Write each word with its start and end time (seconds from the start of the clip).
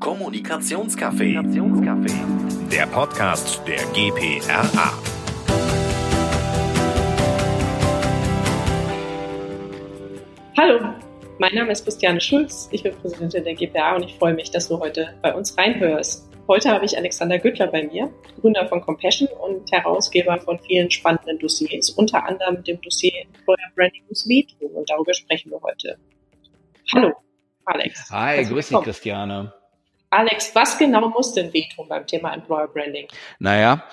Kommunikationscafé. 0.00 1.34
Der 2.72 2.86
Podcast 2.86 3.60
der 3.68 3.84
GPRA. 3.92 4.92
Hallo, 10.56 10.94
mein 11.38 11.54
Name 11.54 11.72
ist 11.72 11.84
Christiane 11.84 12.18
Schulz. 12.18 12.70
Ich 12.72 12.82
bin 12.82 12.94
Präsidentin 12.94 13.44
der 13.44 13.54
GPA 13.54 13.96
und 13.96 14.04
ich 14.04 14.14
freue 14.14 14.32
mich, 14.32 14.50
dass 14.50 14.68
du 14.68 14.80
heute 14.80 15.14
bei 15.20 15.34
uns 15.34 15.58
reinhörst. 15.58 16.30
Heute 16.48 16.70
habe 16.70 16.86
ich 16.86 16.96
Alexander 16.96 17.38
Güttler 17.38 17.66
bei 17.66 17.86
mir, 17.86 18.10
Gründer 18.40 18.66
von 18.68 18.80
Compassion 18.80 19.28
und 19.28 19.70
Herausgeber 19.70 20.38
von 20.38 20.58
vielen 20.60 20.90
spannenden 20.90 21.38
Dossiers, 21.38 21.90
unter 21.90 22.26
anderem 22.26 22.64
dem 22.64 22.80
Dossier 22.80 23.12
Employer 23.26 23.68
Branding 23.76 24.04
muss 24.08 24.26
wehtun 24.26 24.70
und 24.70 24.88
darüber 24.88 25.12
sprechen 25.12 25.50
wir 25.50 25.60
heute. 25.60 25.98
Hallo, 26.94 27.12
Alex. 27.66 28.10
Hi, 28.10 28.42
grüß 28.46 28.68
dich, 28.68 28.80
Christiane. 28.80 29.59
Alex, 30.10 30.54
was 30.54 30.76
genau 30.76 31.08
muss 31.08 31.32
denn 31.34 31.52
wehtun 31.52 31.88
beim 31.88 32.06
Thema 32.06 32.34
Employer 32.34 32.66
Branding? 32.66 33.06
Naja, 33.38 33.84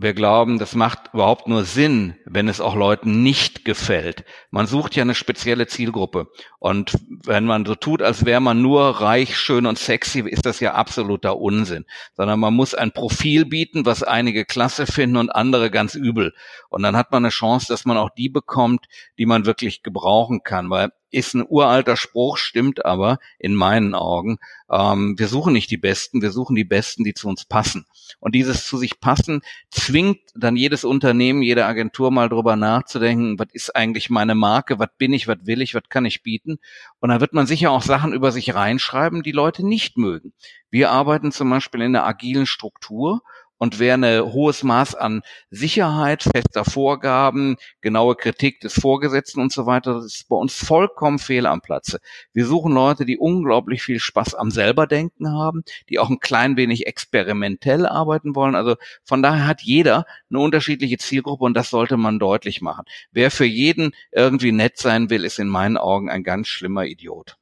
wir 0.00 0.14
glauben, 0.14 0.60
das 0.60 0.76
macht 0.76 1.12
überhaupt 1.12 1.48
nur 1.48 1.64
Sinn, 1.64 2.14
wenn 2.24 2.46
es 2.46 2.60
auch 2.60 2.76
Leuten 2.76 3.24
nicht 3.24 3.64
gefällt. 3.64 4.24
Man 4.52 4.68
sucht 4.68 4.94
ja 4.94 5.02
eine 5.02 5.16
spezielle 5.16 5.66
Zielgruppe. 5.66 6.28
Und 6.60 6.92
wenn 7.08 7.46
man 7.46 7.64
so 7.64 7.74
tut, 7.74 8.00
als 8.00 8.24
wäre 8.24 8.40
man 8.40 8.62
nur 8.62 9.00
reich, 9.00 9.36
schön 9.36 9.66
und 9.66 9.76
sexy, 9.76 10.20
ist 10.20 10.46
das 10.46 10.60
ja 10.60 10.74
absoluter 10.74 11.38
Unsinn. 11.38 11.84
Sondern 12.14 12.38
man 12.38 12.54
muss 12.54 12.74
ein 12.74 12.92
Profil 12.92 13.44
bieten, 13.44 13.86
was 13.86 14.04
einige 14.04 14.44
klasse 14.44 14.86
finden 14.86 15.16
und 15.16 15.30
andere 15.30 15.68
ganz 15.68 15.96
übel. 15.96 16.32
Und 16.68 16.82
dann 16.84 16.96
hat 16.96 17.10
man 17.10 17.24
eine 17.24 17.30
Chance, 17.30 17.66
dass 17.68 17.84
man 17.84 17.96
auch 17.96 18.10
die 18.10 18.28
bekommt, 18.28 18.86
die 19.18 19.26
man 19.26 19.46
wirklich 19.46 19.82
gebrauchen 19.82 20.44
kann. 20.44 20.70
Weil 20.70 20.92
ist 21.10 21.34
ein 21.34 21.44
uralter 21.48 21.96
Spruch, 21.96 22.36
stimmt 22.36 22.84
aber 22.84 23.18
in 23.38 23.54
meinen 23.54 23.94
Augen. 23.94 24.38
Ähm, 24.70 25.18
wir 25.18 25.28
suchen 25.28 25.52
nicht 25.52 25.70
die 25.70 25.76
Besten, 25.76 26.22
wir 26.22 26.30
suchen 26.30 26.56
die 26.56 26.64
Besten, 26.64 27.04
die 27.04 27.14
zu 27.14 27.28
uns 27.28 27.44
passen. 27.44 27.86
Und 28.20 28.34
dieses 28.34 28.66
zu 28.66 28.76
sich 28.76 29.00
passen 29.00 29.40
zwingt 29.70 30.20
dann 30.34 30.56
jedes 30.56 30.84
Unternehmen, 30.84 31.42
jede 31.42 31.66
Agentur 31.66 32.10
mal 32.10 32.28
drüber 32.28 32.56
nachzudenken, 32.56 33.38
was 33.38 33.48
ist 33.52 33.74
eigentlich 33.74 34.10
meine 34.10 34.34
Marke, 34.34 34.78
was 34.78 34.88
bin 34.98 35.12
ich, 35.12 35.28
was 35.28 35.38
will 35.44 35.62
ich, 35.62 35.74
was 35.74 35.88
kann 35.88 36.04
ich 36.04 36.22
bieten. 36.22 36.58
Und 37.00 37.10
dann 37.10 37.20
wird 37.20 37.32
man 37.32 37.46
sicher 37.46 37.70
auch 37.70 37.82
Sachen 37.82 38.12
über 38.12 38.32
sich 38.32 38.54
reinschreiben, 38.54 39.22
die 39.22 39.32
Leute 39.32 39.66
nicht 39.66 39.96
mögen. 39.96 40.32
Wir 40.70 40.90
arbeiten 40.90 41.32
zum 41.32 41.48
Beispiel 41.50 41.80
in 41.80 41.96
einer 41.96 42.06
agilen 42.06 42.46
Struktur 42.46 43.22
und 43.58 43.78
wer 43.78 43.94
ein 43.94 44.32
hohes 44.32 44.62
Maß 44.62 44.94
an 44.94 45.22
Sicherheit, 45.50 46.22
fester 46.22 46.64
Vorgaben, 46.64 47.56
genaue 47.80 48.14
Kritik 48.14 48.60
des 48.60 48.74
Vorgesetzten 48.74 49.40
und 49.40 49.52
so 49.52 49.66
weiter, 49.66 49.94
das 49.94 50.04
ist 50.06 50.28
bei 50.28 50.36
uns 50.36 50.54
vollkommen 50.54 51.18
fehl 51.18 51.46
am 51.46 51.60
Platze. 51.60 51.98
Wir 52.32 52.46
suchen 52.46 52.72
Leute, 52.72 53.04
die 53.04 53.18
unglaublich 53.18 53.82
viel 53.82 53.98
Spaß 53.98 54.34
am 54.34 54.50
selberdenken 54.50 55.32
haben, 55.32 55.64
die 55.88 55.98
auch 55.98 56.08
ein 56.08 56.20
klein 56.20 56.56
wenig 56.56 56.86
experimentell 56.86 57.84
arbeiten 57.86 58.34
wollen. 58.34 58.54
Also 58.54 58.76
von 59.04 59.22
daher 59.22 59.46
hat 59.46 59.62
jeder 59.62 60.06
eine 60.30 60.38
unterschiedliche 60.38 60.98
Zielgruppe 60.98 61.44
und 61.44 61.54
das 61.54 61.70
sollte 61.70 61.96
man 61.96 62.18
deutlich 62.18 62.62
machen. 62.62 62.84
Wer 63.10 63.30
für 63.30 63.44
jeden 63.44 63.92
irgendwie 64.12 64.52
nett 64.52 64.78
sein 64.78 65.10
will, 65.10 65.24
ist 65.24 65.38
in 65.38 65.48
meinen 65.48 65.76
Augen 65.76 66.08
ein 66.10 66.22
ganz 66.22 66.48
schlimmer 66.48 66.86
Idiot. 66.86 67.36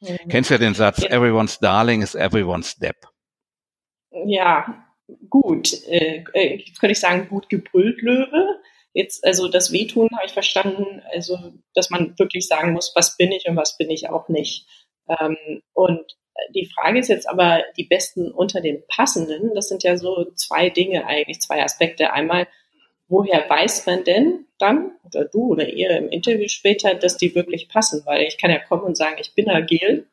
Mhm. 0.00 0.28
Kennst 0.28 0.50
ja 0.50 0.58
den 0.58 0.74
Satz, 0.74 1.02
everyone's 1.02 1.58
darling 1.58 2.02
is 2.02 2.14
everyone's 2.14 2.76
depp. 2.76 3.08
Ja, 4.10 4.87
gut, 5.30 5.84
äh, 5.86 6.24
äh, 6.34 6.56
jetzt 6.56 6.80
könnte 6.80 6.92
ich 6.92 7.00
sagen, 7.00 7.28
gut 7.28 7.48
gebrüllt 7.48 8.02
Löwe. 8.02 8.60
Jetzt, 8.92 9.24
also 9.24 9.48
das 9.48 9.72
Wehtun 9.72 10.08
habe 10.12 10.26
ich 10.26 10.32
verstanden, 10.32 11.02
also 11.12 11.38
dass 11.74 11.90
man 11.90 12.18
wirklich 12.18 12.46
sagen 12.48 12.72
muss, 12.72 12.92
was 12.94 13.16
bin 13.16 13.32
ich 13.32 13.46
und 13.48 13.56
was 13.56 13.76
bin 13.76 13.90
ich 13.90 14.08
auch 14.08 14.28
nicht. 14.28 14.66
Ähm, 15.08 15.62
und 15.72 16.16
die 16.54 16.66
Frage 16.66 16.98
ist 16.98 17.08
jetzt 17.08 17.28
aber, 17.28 17.62
die 17.76 17.84
Besten 17.84 18.30
unter 18.30 18.60
den 18.60 18.82
Passenden, 18.88 19.54
das 19.54 19.68
sind 19.68 19.82
ja 19.82 19.96
so 19.96 20.30
zwei 20.34 20.70
Dinge 20.70 21.06
eigentlich, 21.06 21.40
zwei 21.40 21.62
Aspekte. 21.62 22.12
Einmal, 22.12 22.46
woher 23.08 23.48
weiß 23.48 23.86
man 23.86 24.04
denn 24.04 24.46
dann, 24.58 24.92
oder 25.04 25.24
du 25.24 25.48
oder 25.48 25.68
ihr 25.68 25.90
im 25.90 26.08
Interview 26.08 26.48
später, 26.48 26.94
dass 26.94 27.16
die 27.16 27.34
wirklich 27.34 27.68
passen? 27.68 28.02
Weil 28.04 28.22
ich 28.22 28.38
kann 28.38 28.50
ja 28.50 28.58
kommen 28.58 28.82
und 28.82 28.96
sagen, 28.96 29.16
ich 29.20 29.34
bin 29.34 29.48
agil 29.48 30.06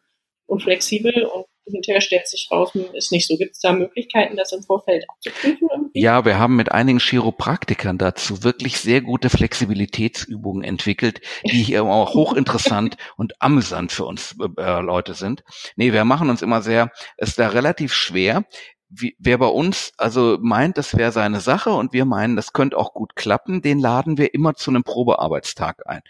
und 0.48 0.64
flexibel 0.64 1.26
und 1.26 1.46
hinterher 1.70 2.02
stellt 2.02 2.28
sich 2.28 2.50
raus, 2.52 2.72
ist 2.94 3.12
nicht 3.12 3.28
so. 3.28 3.38
Gibt 3.38 3.56
es 3.56 3.60
da 3.60 3.74
Möglichkeiten, 3.74 4.38
das 4.38 4.52
im 4.52 4.64
Vorfeld 4.64 5.06
abzuprüfen? 5.10 5.90
Ja, 5.94 6.26
wir 6.26 6.38
haben 6.40 6.56
mit 6.56 6.72
einigen 6.72 7.00
Chiropraktikern 7.00 7.98
dazu 7.98 8.44
wirklich 8.44 8.80
sehr 8.80 9.02
gute 9.02 9.30
Flexibilitätsübungen 9.30 10.64
entwickelt, 10.64 11.22
die 11.46 11.64
hier 11.64 11.84
auch 11.84 12.14
hochinteressant 12.14 12.98
und 13.18 13.42
amüsant 13.42 13.92
für 13.92 14.06
uns 14.06 14.36
äh, 14.58 14.82
Leute 14.82 15.14
sind. 15.14 15.44
Nee, 15.76 15.94
wir 15.94 16.06
machen 16.06 16.30
uns 16.30 16.42
immer 16.42 16.62
sehr, 16.62 16.92
ist 17.18 17.40
da 17.40 17.48
relativ 17.50 17.94
schwer, 17.94 18.46
wie, 18.90 19.16
wer 19.20 19.38
bei 19.38 19.48
uns 19.48 19.92
also 19.98 20.38
meint, 20.42 20.78
das 20.78 20.96
wäre 20.96 21.12
seine 21.12 21.40
Sache 21.40 21.72
und 21.72 21.94
wir 21.94 22.06
meinen, 22.06 22.36
das 22.36 22.54
könnte 22.54 22.78
auch 22.78 22.94
gut 22.94 23.16
klappen, 23.16 23.62
den 23.62 23.80
laden 23.80 24.18
wir 24.18 24.34
immer 24.34 24.56
zu 24.56 24.72
einem 24.72 24.84
Probearbeitstag 24.84 25.88
ein. 25.88 26.02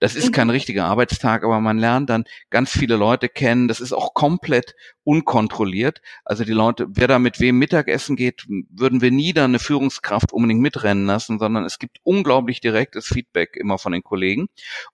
Das 0.00 0.14
ist 0.14 0.32
kein 0.32 0.48
mhm. 0.48 0.52
richtiger 0.52 0.84
Arbeitstag, 0.86 1.44
aber 1.44 1.60
man 1.60 1.78
lernt 1.78 2.10
dann 2.10 2.24
ganz 2.50 2.70
viele 2.70 2.96
Leute 2.96 3.28
kennen. 3.28 3.68
Das 3.68 3.80
ist 3.80 3.92
auch 3.92 4.14
komplett 4.14 4.74
unkontrolliert. 5.04 6.00
Also 6.24 6.44
die 6.44 6.52
Leute, 6.52 6.86
wer 6.88 7.08
da 7.08 7.18
mit 7.18 7.40
wem 7.40 7.58
Mittagessen 7.58 8.16
geht, 8.16 8.46
würden 8.70 9.00
wir 9.00 9.10
nie 9.10 9.32
dann 9.32 9.52
eine 9.52 9.58
Führungskraft 9.58 10.32
unbedingt 10.32 10.60
mitrennen 10.60 11.06
lassen, 11.06 11.38
sondern 11.38 11.64
es 11.64 11.78
gibt 11.78 11.98
unglaublich 12.02 12.60
direktes 12.60 13.06
Feedback 13.06 13.56
immer 13.56 13.78
von 13.78 13.92
den 13.92 14.02
Kollegen. 14.02 14.48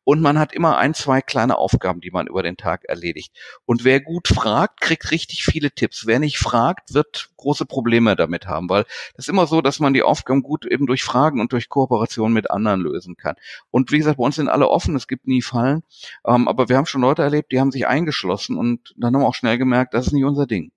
Und 0.04 0.20
man 0.20 0.38
hat 0.38 0.53
immer 0.53 0.78
ein, 0.78 0.94
zwei 0.94 1.20
kleine 1.20 1.56
Aufgaben, 1.56 2.00
die 2.00 2.10
man 2.10 2.26
über 2.26 2.43
den 2.43 2.56
Tag 2.56 2.84
erledigt. 2.84 3.32
Und 3.65 3.84
wer 3.84 4.00
gut 4.00 4.28
fragt, 4.28 4.81
kriegt 4.81 5.10
richtig 5.10 5.44
viele 5.44 5.70
Tipps. 5.70 6.06
Wer 6.06 6.19
nicht 6.19 6.38
fragt, 6.38 6.93
wird 6.93 7.31
große 7.37 7.66
Probleme 7.66 8.16
damit 8.16 8.47
haben, 8.47 8.69
weil 8.69 8.84
das 9.15 9.25
ist 9.25 9.28
immer 9.28 9.47
so, 9.47 9.62
dass 9.62 9.81
man 9.81 9.94
die 9.94 10.03
Aufgaben 10.03 10.43
gut 10.43 10.66
eben 10.66 10.87
durch 10.87 11.03
Fragen 11.03 11.41
und 11.41 11.53
durch 11.53 11.69
Kooperation 11.69 12.32
mit 12.32 12.50
anderen 12.50 12.81
lösen 12.81 13.16
kann. 13.16 13.37
Und 13.70 13.93
wie 13.93 13.99
gesagt, 13.99 14.19
bei 14.19 14.25
uns 14.25 14.37
sind 14.37 14.49
alle 14.49 14.69
offen, 14.69 14.94
es 14.94 15.09
gibt 15.09 15.26
nie 15.26 15.43
Fallen. 15.43 15.82
Ähm, 16.26 16.49
aber 16.49 16.69
wir 16.69 16.76
haben 16.76 16.87
schon 16.87 17.00
Leute 17.00 17.22
erlebt, 17.22 17.53
die 17.53 17.60
haben 17.60 17.70
sich 17.70 17.87
eingeschlossen 17.87 18.56
und 18.56 18.94
dann 18.97 19.15
haben 19.15 19.22
wir 19.22 19.28
auch 19.28 19.34
schnell 19.34 19.59
gemerkt, 19.59 19.94
das 20.00 20.09
ist 20.09 20.12
nicht 20.15 20.25
unser 20.25 20.47
Ding. 20.47 20.72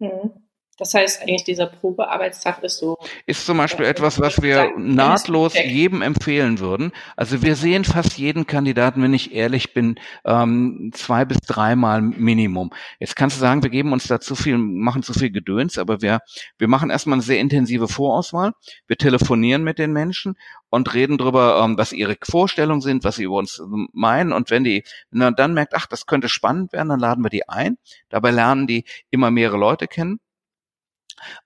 Mhm. 0.00 0.41
Das 0.82 0.94
heißt, 0.94 1.22
eigentlich 1.22 1.44
dieser 1.44 1.66
Probearbeitstag 1.66 2.60
ist 2.64 2.78
so. 2.78 2.98
Ist 3.26 3.46
zum 3.46 3.56
Beispiel 3.56 3.86
etwas, 3.86 4.18
was 4.18 4.42
wir 4.42 4.72
nahtlos 4.76 5.54
jedem 5.54 6.02
empfehlen 6.02 6.58
würden. 6.58 6.90
Also 7.14 7.40
wir 7.40 7.54
sehen 7.54 7.84
fast 7.84 8.18
jeden 8.18 8.48
Kandidaten, 8.48 9.00
wenn 9.00 9.14
ich 9.14 9.32
ehrlich 9.32 9.74
bin, 9.74 9.94
ähm, 10.24 10.90
zwei 10.92 11.24
bis 11.24 11.38
dreimal 11.38 12.02
Minimum. 12.02 12.72
Jetzt 12.98 13.14
kannst 13.14 13.36
du 13.36 13.40
sagen, 13.40 13.62
wir 13.62 13.70
geben 13.70 13.92
uns 13.92 14.08
da 14.08 14.18
zu 14.18 14.34
viel, 14.34 14.58
machen 14.58 15.04
zu 15.04 15.12
viel 15.12 15.30
Gedöns, 15.30 15.78
aber 15.78 16.02
wir, 16.02 16.18
wir 16.58 16.66
machen 16.66 16.90
erstmal 16.90 17.14
eine 17.14 17.22
sehr 17.22 17.38
intensive 17.38 17.86
Vorauswahl. 17.86 18.50
Wir 18.88 18.96
telefonieren 18.96 19.62
mit 19.62 19.78
den 19.78 19.92
Menschen 19.92 20.34
und 20.68 20.92
reden 20.94 21.16
darüber, 21.16 21.62
ähm, 21.62 21.78
was 21.78 21.92
ihre 21.92 22.16
Vorstellungen 22.28 22.80
sind, 22.80 23.04
was 23.04 23.14
sie 23.14 23.24
über 23.24 23.36
uns 23.36 23.62
meinen. 23.92 24.32
Und 24.32 24.50
wenn 24.50 24.64
die, 24.64 24.82
wenn 25.12 25.20
man 25.20 25.36
dann 25.36 25.54
merkt, 25.54 25.74
ach, 25.76 25.86
das 25.86 26.06
könnte 26.06 26.28
spannend 26.28 26.72
werden, 26.72 26.88
dann 26.88 26.98
laden 26.98 27.22
wir 27.22 27.30
die 27.30 27.48
ein. 27.48 27.78
Dabei 28.08 28.32
lernen 28.32 28.66
die 28.66 28.84
immer 29.10 29.30
mehrere 29.30 29.58
Leute 29.58 29.86
kennen. 29.86 30.18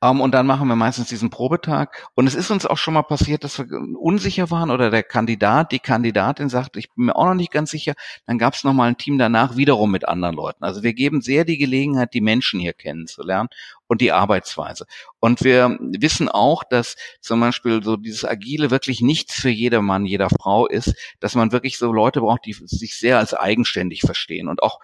Um, 0.00 0.16
ähm, 0.16 0.20
und 0.20 0.32
dann 0.32 0.46
machen 0.46 0.68
wir 0.68 0.76
meistens 0.76 1.08
diesen 1.08 1.30
Probetag. 1.30 2.08
Und 2.14 2.26
es 2.26 2.34
ist 2.34 2.50
uns 2.50 2.66
auch 2.66 2.78
schon 2.78 2.94
mal 2.94 3.02
passiert, 3.02 3.44
dass 3.44 3.58
wir 3.58 3.66
unsicher 3.98 4.50
waren 4.50 4.70
oder 4.70 4.90
der 4.90 5.02
Kandidat, 5.02 5.72
die 5.72 5.78
Kandidatin 5.78 6.48
sagt, 6.48 6.76
ich 6.76 6.92
bin 6.94 7.06
mir 7.06 7.16
auch 7.16 7.26
noch 7.26 7.34
nicht 7.34 7.52
ganz 7.52 7.70
sicher. 7.70 7.94
Dann 8.26 8.38
gab 8.38 8.54
es 8.54 8.64
nochmal 8.64 8.88
ein 8.88 8.96
Team 8.96 9.18
danach 9.18 9.56
wiederum 9.56 9.90
mit 9.90 10.08
anderen 10.08 10.34
Leuten. 10.34 10.64
Also 10.64 10.82
wir 10.82 10.94
geben 10.94 11.20
sehr 11.20 11.44
die 11.44 11.58
Gelegenheit, 11.58 12.14
die 12.14 12.20
Menschen 12.20 12.60
hier 12.60 12.72
kennenzulernen 12.72 13.48
und 13.86 14.00
die 14.00 14.12
Arbeitsweise. 14.12 14.86
Und 15.20 15.44
wir 15.44 15.76
wissen 15.80 16.28
auch, 16.28 16.64
dass 16.64 16.96
zum 17.20 17.40
Beispiel 17.40 17.82
so 17.82 17.96
dieses 17.96 18.24
Agile 18.24 18.70
wirklich 18.70 19.00
nichts 19.00 19.34
für 19.34 19.50
jedermann, 19.50 20.06
jeder 20.06 20.28
Frau 20.30 20.66
ist, 20.66 20.94
dass 21.20 21.34
man 21.34 21.52
wirklich 21.52 21.78
so 21.78 21.92
Leute 21.92 22.20
braucht, 22.20 22.46
die 22.46 22.52
sich 22.52 22.98
sehr 22.98 23.18
als 23.18 23.34
eigenständig 23.34 24.00
verstehen. 24.00 24.48
Und 24.48 24.62
auch 24.62 24.80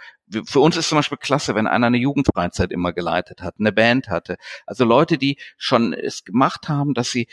für 0.47 0.61
uns 0.61 0.77
ist 0.77 0.89
zum 0.89 0.99
Beispiel 0.99 1.19
klasse, 1.19 1.55
wenn 1.55 1.67
einer 1.67 1.89
eine 1.89 1.99
Jugendfreizeit 1.99 2.71
immer 2.71 2.93
geleitet 2.93 3.43
hat, 3.43 3.57
eine 3.59 3.73
Band 3.73 4.09
hatte. 4.09 4.37
Also 4.67 4.85
Leute, 4.85 5.19
die 5.19 5.39
schon 5.57 5.93
es 5.93 6.25
gemacht 6.25 6.69
haben, 6.69 6.95
dass 6.95 7.11
sie 7.11 7.29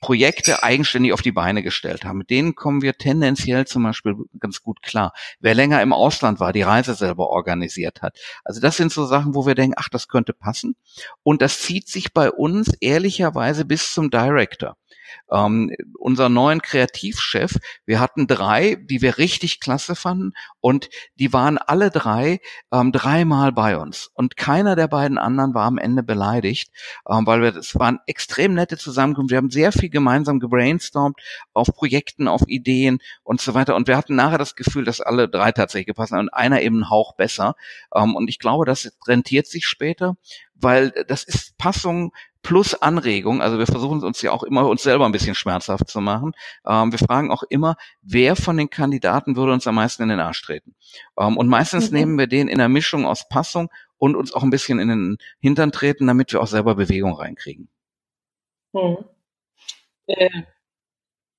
Projekte 0.00 0.62
eigenständig 0.62 1.12
auf 1.12 1.22
die 1.22 1.32
Beine 1.32 1.62
gestellt 1.62 2.04
haben. 2.04 2.18
Mit 2.18 2.30
denen 2.30 2.54
kommen 2.54 2.82
wir 2.82 2.94
tendenziell 2.94 3.66
zum 3.66 3.82
Beispiel 3.82 4.14
ganz 4.38 4.62
gut 4.62 4.82
klar. 4.82 5.12
Wer 5.40 5.54
länger 5.54 5.82
im 5.82 5.92
Ausland 5.92 6.38
war, 6.38 6.52
die 6.52 6.62
Reise 6.62 6.94
selber 6.94 7.30
organisiert 7.30 8.02
hat. 8.02 8.18
Also 8.44 8.60
das 8.60 8.76
sind 8.76 8.92
so 8.92 9.06
Sachen, 9.06 9.34
wo 9.34 9.46
wir 9.46 9.54
denken, 9.54 9.74
ach, 9.76 9.88
das 9.88 10.08
könnte 10.08 10.32
passen. 10.32 10.76
Und 11.22 11.42
das 11.42 11.60
zieht 11.60 11.88
sich 11.88 12.12
bei 12.12 12.30
uns 12.30 12.72
ehrlicherweise 12.80 13.64
bis 13.64 13.92
zum 13.92 14.10
Director. 14.10 14.76
Ähm, 15.30 15.72
unser 15.98 16.28
neuen 16.28 16.62
Kreativchef, 16.62 17.56
wir 17.84 18.00
hatten 18.00 18.26
drei, 18.26 18.76
die 18.76 19.02
wir 19.02 19.18
richtig 19.18 19.60
klasse 19.60 19.94
fanden 19.94 20.32
und 20.60 20.88
die 21.16 21.32
waren 21.32 21.58
alle 21.58 21.90
drei 21.90 22.40
ähm, 22.72 22.92
dreimal 22.92 23.52
bei 23.52 23.76
uns 23.76 24.10
und 24.14 24.36
keiner 24.36 24.76
der 24.76 24.88
beiden 24.88 25.18
anderen 25.18 25.54
war 25.54 25.66
am 25.66 25.78
Ende 25.78 26.02
beleidigt, 26.02 26.70
ähm, 27.08 27.26
weil 27.26 27.42
wir 27.42 27.52
das 27.52 27.74
waren 27.74 27.98
extrem 28.06 28.54
nette 28.54 28.76
Zusammenkunft. 28.76 29.30
Wir 29.30 29.38
haben 29.38 29.50
sehr 29.50 29.72
viel 29.72 29.90
gemeinsam 29.90 30.40
gebrainstormt 30.40 31.20
auf 31.52 31.68
Projekten, 31.74 32.28
auf 32.28 32.42
Ideen 32.46 32.98
und 33.22 33.40
so 33.40 33.54
weiter 33.54 33.74
und 33.74 33.88
wir 33.88 33.96
hatten 33.96 34.16
nachher 34.16 34.38
das 34.38 34.54
Gefühl, 34.54 34.84
dass 34.84 35.00
alle 35.00 35.28
drei 35.28 35.52
tatsächlich 35.52 35.86
gepasst 35.86 36.12
haben 36.12 36.20
und 36.20 36.34
einer 36.34 36.62
eben 36.62 36.76
einen 36.76 36.90
Hauch 36.90 37.14
besser. 37.16 37.54
Ähm, 37.94 38.14
und 38.14 38.28
ich 38.28 38.38
glaube, 38.38 38.64
das 38.64 38.92
rentiert 39.06 39.46
sich 39.46 39.66
später, 39.66 40.16
weil 40.54 40.90
das 41.08 41.24
ist 41.24 41.58
Passung 41.58 42.12
plus 42.46 42.80
Anregung. 42.80 43.42
Also 43.42 43.58
wir 43.58 43.66
versuchen 43.66 44.04
uns 44.04 44.22
ja 44.22 44.30
auch 44.30 44.44
immer 44.44 44.68
uns 44.68 44.84
selber 44.84 45.04
ein 45.04 45.10
bisschen 45.10 45.34
schmerzhaft 45.34 45.88
zu 45.88 46.00
machen. 46.00 46.32
Ähm, 46.64 46.92
wir 46.92 46.98
fragen 47.00 47.32
auch 47.32 47.42
immer, 47.42 47.74
wer 48.02 48.36
von 48.36 48.56
den 48.56 48.70
Kandidaten 48.70 49.34
würde 49.34 49.52
uns 49.52 49.66
am 49.66 49.74
meisten 49.74 50.04
in 50.04 50.10
den 50.10 50.20
Arsch 50.20 50.42
treten. 50.42 50.76
Ähm, 51.18 51.36
und 51.36 51.48
meistens 51.48 51.90
mhm. 51.90 51.98
nehmen 51.98 52.18
wir 52.18 52.28
den 52.28 52.46
in 52.46 52.58
der 52.58 52.68
Mischung 52.68 53.04
aus 53.04 53.28
Passung 53.28 53.68
und 53.98 54.14
uns 54.14 54.32
auch 54.32 54.44
ein 54.44 54.50
bisschen 54.50 54.78
in 54.78 54.88
den 54.88 55.18
Hintern 55.40 55.72
treten, 55.72 56.06
damit 56.06 56.32
wir 56.32 56.40
auch 56.40 56.46
selber 56.46 56.76
Bewegung 56.76 57.14
reinkriegen. 57.14 57.68
Mhm. 58.72 58.98
Äh, 60.06 60.30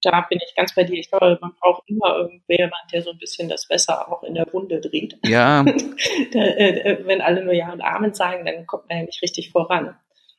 da 0.01 0.27
bin 0.29 0.39
ich 0.45 0.55
ganz 0.55 0.75
bei 0.75 0.83
dir. 0.83 0.99
Ich 0.99 1.09
glaube, 1.09 1.37
man 1.39 1.53
braucht 1.61 1.83
immer 1.87 2.17
irgendjemand, 2.17 2.91
der 2.91 3.01
so 3.01 3.11
ein 3.11 3.17
bisschen 3.17 3.47
das 3.47 3.69
Messer 3.69 4.11
auch 4.11 4.23
in 4.23 4.33
der 4.33 4.51
Wunde 4.51 4.81
dreht. 4.81 5.17
Ja. 5.23 5.63
da, 6.33 6.39
äh, 6.39 6.99
wenn 7.05 7.21
alle 7.21 7.45
nur 7.45 7.53
Ja 7.53 7.71
und 7.71 7.81
Amen 7.81 8.13
sagen, 8.13 8.45
dann 8.45 8.67
kommt 8.67 8.89
man 8.89 8.97
ja 8.97 9.03
nicht 9.05 9.21
richtig 9.21 9.51
voran. 9.51 9.95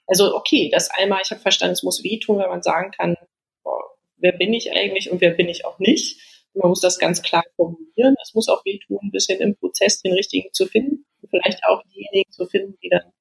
Also 0.09 0.35
okay, 0.35 0.71
das 0.73 0.91
einmal, 0.91 1.21
ich 1.23 1.31
habe 1.31 1.41
verstanden, 1.41 1.75
es 1.75 1.83
muss 1.83 2.03
wehtun, 2.03 2.39
wenn 2.39 2.49
man 2.49 2.63
sagen 2.63 2.91
kann, 2.91 3.17
boah, 3.63 3.79
wer 4.17 4.33
bin 4.33 4.53
ich 4.55 4.73
eigentlich 4.73 5.11
und 5.11 5.21
wer 5.21 5.31
bin 5.31 5.49
ich 5.49 5.65
auch 5.65 5.79
nicht. 5.79 6.21
Man 6.55 6.71
muss 6.71 6.81
das 6.81 6.99
ganz 6.99 7.23
klar 7.23 7.45
formulieren. 7.57 8.17
Es 8.23 8.35
muss 8.35 8.49
auch 8.49 8.65
wehtun, 8.65 8.99
ein 9.03 9.11
bisschen 9.11 9.41
im 9.41 9.55
Prozess 9.57 10.01
den 10.01 10.15
richtigen 10.15 10.53
zu 10.53 10.67
finden. 10.67 11.05
Und 11.21 11.31
vielleicht 11.31 11.63
auch 11.65 11.83
diejenigen 11.95 12.33
zu 12.33 12.47
finden, 12.47 12.77
die 12.83 12.89
dann 12.89 13.13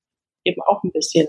eben 0.45 0.62
auch 0.62 0.81
ein 0.84 0.92
bisschen 0.92 1.28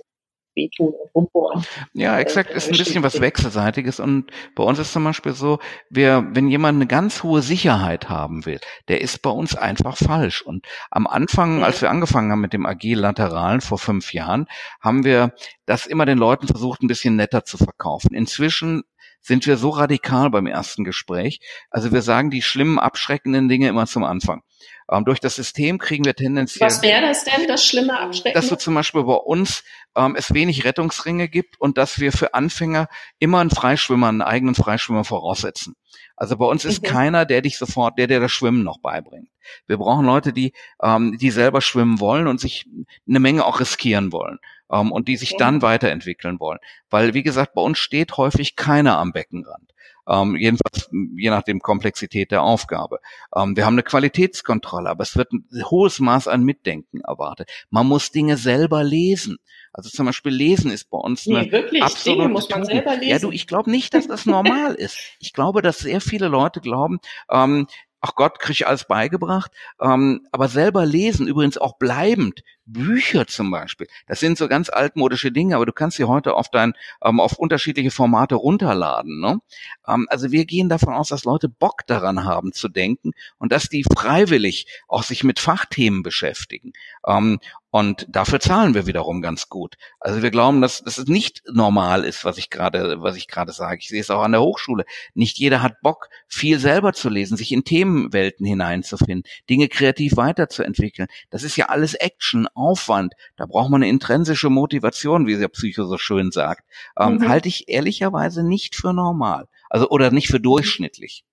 wehtun 0.58 0.88
und 0.88 1.14
rumbohren. 1.14 1.64
Ja, 1.94 2.18
exakt, 2.18 2.50
ist 2.50 2.70
ein 2.70 2.76
bisschen 2.76 3.02
was 3.02 3.20
Wechselseitiges 3.20 4.00
und 4.00 4.30
bei 4.54 4.64
uns 4.64 4.78
ist 4.78 4.92
zum 4.92 5.04
Beispiel 5.04 5.32
so, 5.32 5.58
wir, 5.88 6.26
wenn 6.32 6.48
jemand 6.48 6.76
eine 6.76 6.86
ganz 6.86 7.22
hohe 7.22 7.42
Sicherheit 7.42 8.08
haben 8.08 8.44
will, 8.44 8.60
der 8.88 9.00
ist 9.00 9.22
bei 9.22 9.30
uns 9.30 9.54
einfach 9.54 9.96
falsch. 9.96 10.42
Und 10.42 10.66
am 10.90 11.06
Anfang, 11.06 11.64
als 11.64 11.80
wir 11.80 11.90
angefangen 11.90 12.30
haben 12.32 12.40
mit 12.40 12.52
dem 12.52 12.66
Agil-Lateralen 12.66 13.60
vor 13.60 13.78
fünf 13.78 14.12
Jahren, 14.12 14.46
haben 14.80 15.04
wir 15.04 15.32
das 15.64 15.86
immer 15.86 16.04
den 16.04 16.18
Leuten 16.18 16.46
versucht, 16.46 16.82
ein 16.82 16.88
bisschen 16.88 17.16
netter 17.16 17.44
zu 17.44 17.56
verkaufen. 17.56 18.14
Inzwischen 18.14 18.82
sind 19.20 19.46
wir 19.46 19.56
so 19.56 19.70
radikal 19.70 20.30
beim 20.30 20.46
ersten 20.46 20.84
Gespräch. 20.84 21.40
Also 21.70 21.92
wir 21.92 22.02
sagen 22.02 22.30
die 22.30 22.42
schlimmen, 22.42 22.78
abschreckenden 22.78 23.48
Dinge 23.48 23.68
immer 23.68 23.86
zum 23.86 24.04
Anfang. 24.04 24.42
Ähm, 24.90 25.04
durch 25.04 25.20
das 25.20 25.34
System 25.34 25.78
kriegen 25.78 26.04
wir 26.04 26.14
tendenziell. 26.14 26.66
Was 26.66 26.82
wäre 26.82 27.02
das 27.02 27.24
denn, 27.24 27.46
das 27.46 27.64
schlimme 27.64 27.98
Abschrecken? 27.98 28.34
Dass 28.34 28.48
du 28.48 28.56
zum 28.56 28.74
Beispiel 28.74 29.04
bei 29.04 29.14
uns 29.14 29.62
ähm, 29.94 30.16
es 30.16 30.32
wenig 30.32 30.64
Rettungsringe 30.64 31.28
gibt 31.28 31.60
und 31.60 31.76
dass 31.76 31.98
wir 32.00 32.12
für 32.12 32.34
Anfänger 32.34 32.88
immer 33.18 33.40
einen 33.40 33.50
Freischwimmer, 33.50 34.08
einen 34.08 34.22
eigenen 34.22 34.54
Freischwimmer 34.54 35.04
voraussetzen. 35.04 35.74
Also 36.16 36.36
bei 36.36 36.46
uns 36.46 36.64
ist 36.64 36.82
mhm. 36.82 36.86
keiner, 36.86 37.26
der 37.26 37.42
dich 37.42 37.58
sofort, 37.58 37.98
der 37.98 38.06
dir 38.06 38.20
das 38.20 38.32
Schwimmen 38.32 38.64
noch 38.64 38.80
beibringt. 38.80 39.28
Wir 39.66 39.76
brauchen 39.76 40.06
Leute, 40.06 40.32
die, 40.32 40.52
ähm, 40.82 41.18
die 41.18 41.30
selber 41.30 41.60
schwimmen 41.60 42.00
wollen 42.00 42.26
und 42.26 42.40
sich 42.40 42.66
eine 43.06 43.20
Menge 43.20 43.44
auch 43.44 43.60
riskieren 43.60 44.10
wollen 44.10 44.38
ähm, 44.72 44.90
und 44.90 45.06
die 45.08 45.16
sich 45.16 45.34
mhm. 45.34 45.38
dann 45.38 45.62
weiterentwickeln 45.62 46.40
wollen. 46.40 46.58
Weil, 46.88 47.12
wie 47.12 47.22
gesagt, 47.22 47.52
bei 47.54 47.62
uns 47.62 47.78
steht 47.78 48.16
häufig 48.16 48.56
keiner 48.56 48.98
am 48.98 49.12
Beckenrand 49.12 49.72
ähm, 50.08 50.36
jedenfalls 50.36 50.88
je 51.16 51.30
nach 51.30 51.42
dem 51.42 51.60
Komplexität 51.60 52.30
der 52.30 52.42
Aufgabe. 52.42 52.98
Ähm, 53.34 53.56
wir 53.56 53.66
haben 53.66 53.74
eine 53.74 53.82
Qualitätskontrolle, 53.82 54.88
aber 54.88 55.02
es 55.02 55.16
wird 55.16 55.32
ein 55.32 55.44
hohes 55.70 56.00
Maß 56.00 56.28
an 56.28 56.44
Mitdenken 56.44 57.00
erwartet. 57.02 57.50
Man 57.70 57.86
muss 57.86 58.10
Dinge 58.10 58.36
selber 58.36 58.82
lesen. 58.82 59.38
Also 59.72 59.90
zum 59.90 60.06
Beispiel 60.06 60.32
Lesen 60.32 60.70
ist 60.70 60.90
bei 60.90 60.98
uns 60.98 61.26
eine 61.26 61.42
nee, 61.42 61.52
wirklich, 61.52 61.82
absolute 61.82 62.22
Dinge 62.22 62.32
muss 62.32 62.48
man 62.48 62.64
selber 62.64 62.96
lesen. 62.96 63.08
Ja, 63.08 63.18
du, 63.18 63.30
ich 63.30 63.46
glaube 63.46 63.70
nicht, 63.70 63.94
dass 63.94 64.08
das 64.08 64.26
normal 64.26 64.74
ist. 64.78 64.98
Ich 65.20 65.32
glaube, 65.32 65.62
dass 65.62 65.78
sehr 65.78 66.00
viele 66.00 66.28
Leute 66.28 66.60
glauben, 66.60 66.98
ähm, 67.30 67.66
ach 68.00 68.14
Gott, 68.14 68.38
kriege 68.38 68.52
ich 68.52 68.66
alles 68.66 68.84
beigebracht. 68.84 69.50
Ähm, 69.80 70.26
aber 70.32 70.48
selber 70.48 70.86
lesen, 70.86 71.26
übrigens 71.26 71.58
auch 71.58 71.78
bleibend, 71.78 72.42
Bücher 72.68 73.26
zum 73.26 73.50
Beispiel, 73.50 73.86
das 74.06 74.20
sind 74.20 74.36
so 74.36 74.46
ganz 74.46 74.68
altmodische 74.68 75.32
Dinge, 75.32 75.56
aber 75.56 75.64
du 75.64 75.72
kannst 75.72 75.96
sie 75.96 76.04
heute 76.04 76.34
auf 76.34 76.50
dein, 76.50 76.74
ähm, 77.02 77.18
auf 77.18 77.38
unterschiedliche 77.38 77.90
Formate 77.90 78.34
runterladen. 78.34 79.20
Ne? 79.20 79.40
Ähm, 79.86 80.06
also 80.10 80.30
wir 80.30 80.44
gehen 80.44 80.68
davon 80.68 80.92
aus, 80.92 81.08
dass 81.08 81.24
Leute 81.24 81.48
Bock 81.48 81.86
daran 81.86 82.24
haben 82.24 82.52
zu 82.52 82.68
denken 82.68 83.12
und 83.38 83.52
dass 83.52 83.68
die 83.68 83.84
freiwillig 83.84 84.66
auch 84.86 85.02
sich 85.02 85.24
mit 85.24 85.40
Fachthemen 85.40 86.02
beschäftigen. 86.02 86.72
Ähm, 87.06 87.40
und 87.70 88.06
dafür 88.08 88.40
zahlen 88.40 88.72
wir 88.72 88.86
wiederum 88.86 89.20
ganz 89.20 89.48
gut. 89.48 89.76
Also 90.00 90.22
wir 90.22 90.30
glauben, 90.30 90.62
dass, 90.62 90.82
dass 90.82 90.96
es 90.96 91.06
nicht 91.06 91.42
normal 91.52 92.04
ist, 92.04 92.24
was 92.24 92.38
ich 92.38 92.48
gerade, 92.48 93.02
was 93.02 93.16
ich 93.16 93.28
gerade 93.28 93.52
sage. 93.52 93.78
Ich 93.80 93.88
sehe 93.88 94.00
es 94.00 94.10
auch 94.10 94.22
an 94.22 94.32
der 94.32 94.40
Hochschule. 94.40 94.84
Nicht 95.12 95.38
jeder 95.38 95.60
hat 95.60 95.82
Bock, 95.82 96.08
viel 96.28 96.58
selber 96.58 96.94
zu 96.94 97.10
lesen, 97.10 97.36
sich 97.36 97.52
in 97.52 97.64
Themenwelten 97.64 98.46
hineinzufinden, 98.46 99.30
Dinge 99.50 99.68
kreativ 99.68 100.16
weiterzuentwickeln. 100.16 101.08
Das 101.28 101.42
ist 101.42 101.56
ja 101.56 101.66
alles 101.66 101.92
Action, 101.94 102.48
Aufwand. 102.54 103.12
Da 103.36 103.44
braucht 103.44 103.70
man 103.70 103.82
eine 103.82 103.90
intrinsische 103.90 104.48
Motivation, 104.48 105.26
wie 105.26 105.36
der 105.36 105.48
Psycho 105.48 105.84
so 105.84 105.98
schön 105.98 106.30
sagt. 106.30 106.64
Ähm, 106.98 107.16
mhm. 107.16 107.28
Halte 107.28 107.48
ich 107.48 107.68
ehrlicherweise 107.68 108.42
nicht 108.42 108.76
für 108.76 108.94
normal. 108.94 109.46
Also 109.68 109.90
oder 109.90 110.10
nicht 110.10 110.28
für 110.28 110.40
durchschnittlich. 110.40 111.24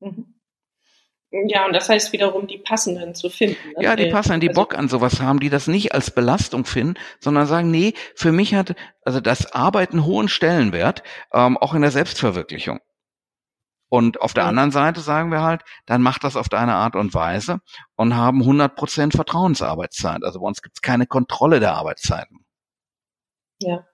Mhm. 0.00 0.33
Ja, 1.46 1.66
und 1.66 1.72
das 1.72 1.88
heißt 1.88 2.12
wiederum, 2.12 2.46
die 2.46 2.58
passenden 2.58 3.14
zu 3.14 3.28
finden. 3.28 3.70
Ne? 3.76 3.82
Ja, 3.82 3.96
die 3.96 4.06
passenden, 4.06 4.40
die 4.40 4.48
also, 4.50 4.60
Bock 4.60 4.78
an 4.78 4.88
sowas 4.88 5.20
haben, 5.20 5.40
die 5.40 5.50
das 5.50 5.66
nicht 5.66 5.92
als 5.92 6.12
Belastung 6.12 6.64
finden, 6.64 6.94
sondern 7.18 7.46
sagen, 7.46 7.70
nee, 7.72 7.94
für 8.14 8.30
mich 8.30 8.54
hat 8.54 8.76
also 9.02 9.20
das 9.20 9.52
Arbeiten 9.52 10.04
hohen 10.04 10.28
Stellenwert, 10.28 11.02
ähm, 11.32 11.56
auch 11.56 11.74
in 11.74 11.82
der 11.82 11.90
Selbstverwirklichung. 11.90 12.78
Und 13.88 14.20
auf 14.20 14.32
der 14.32 14.44
anderen 14.44 14.70
Seite 14.70 15.00
sagen 15.00 15.30
wir 15.30 15.42
halt, 15.42 15.62
dann 15.86 16.02
macht 16.02 16.24
das 16.24 16.36
auf 16.36 16.48
deine 16.48 16.74
Art 16.74 16.94
und 16.94 17.14
Weise 17.14 17.60
und 17.96 18.16
haben 18.16 18.42
100% 18.42 19.14
Vertrauensarbeitszeit. 19.14 20.22
Also 20.24 20.40
bei 20.40 20.46
uns 20.46 20.62
gibt 20.62 20.76
es 20.76 20.82
keine 20.82 21.06
Kontrolle 21.06 21.60
der 21.60 21.74
Arbeitszeiten. 21.74 22.44
Ja. 23.60 23.86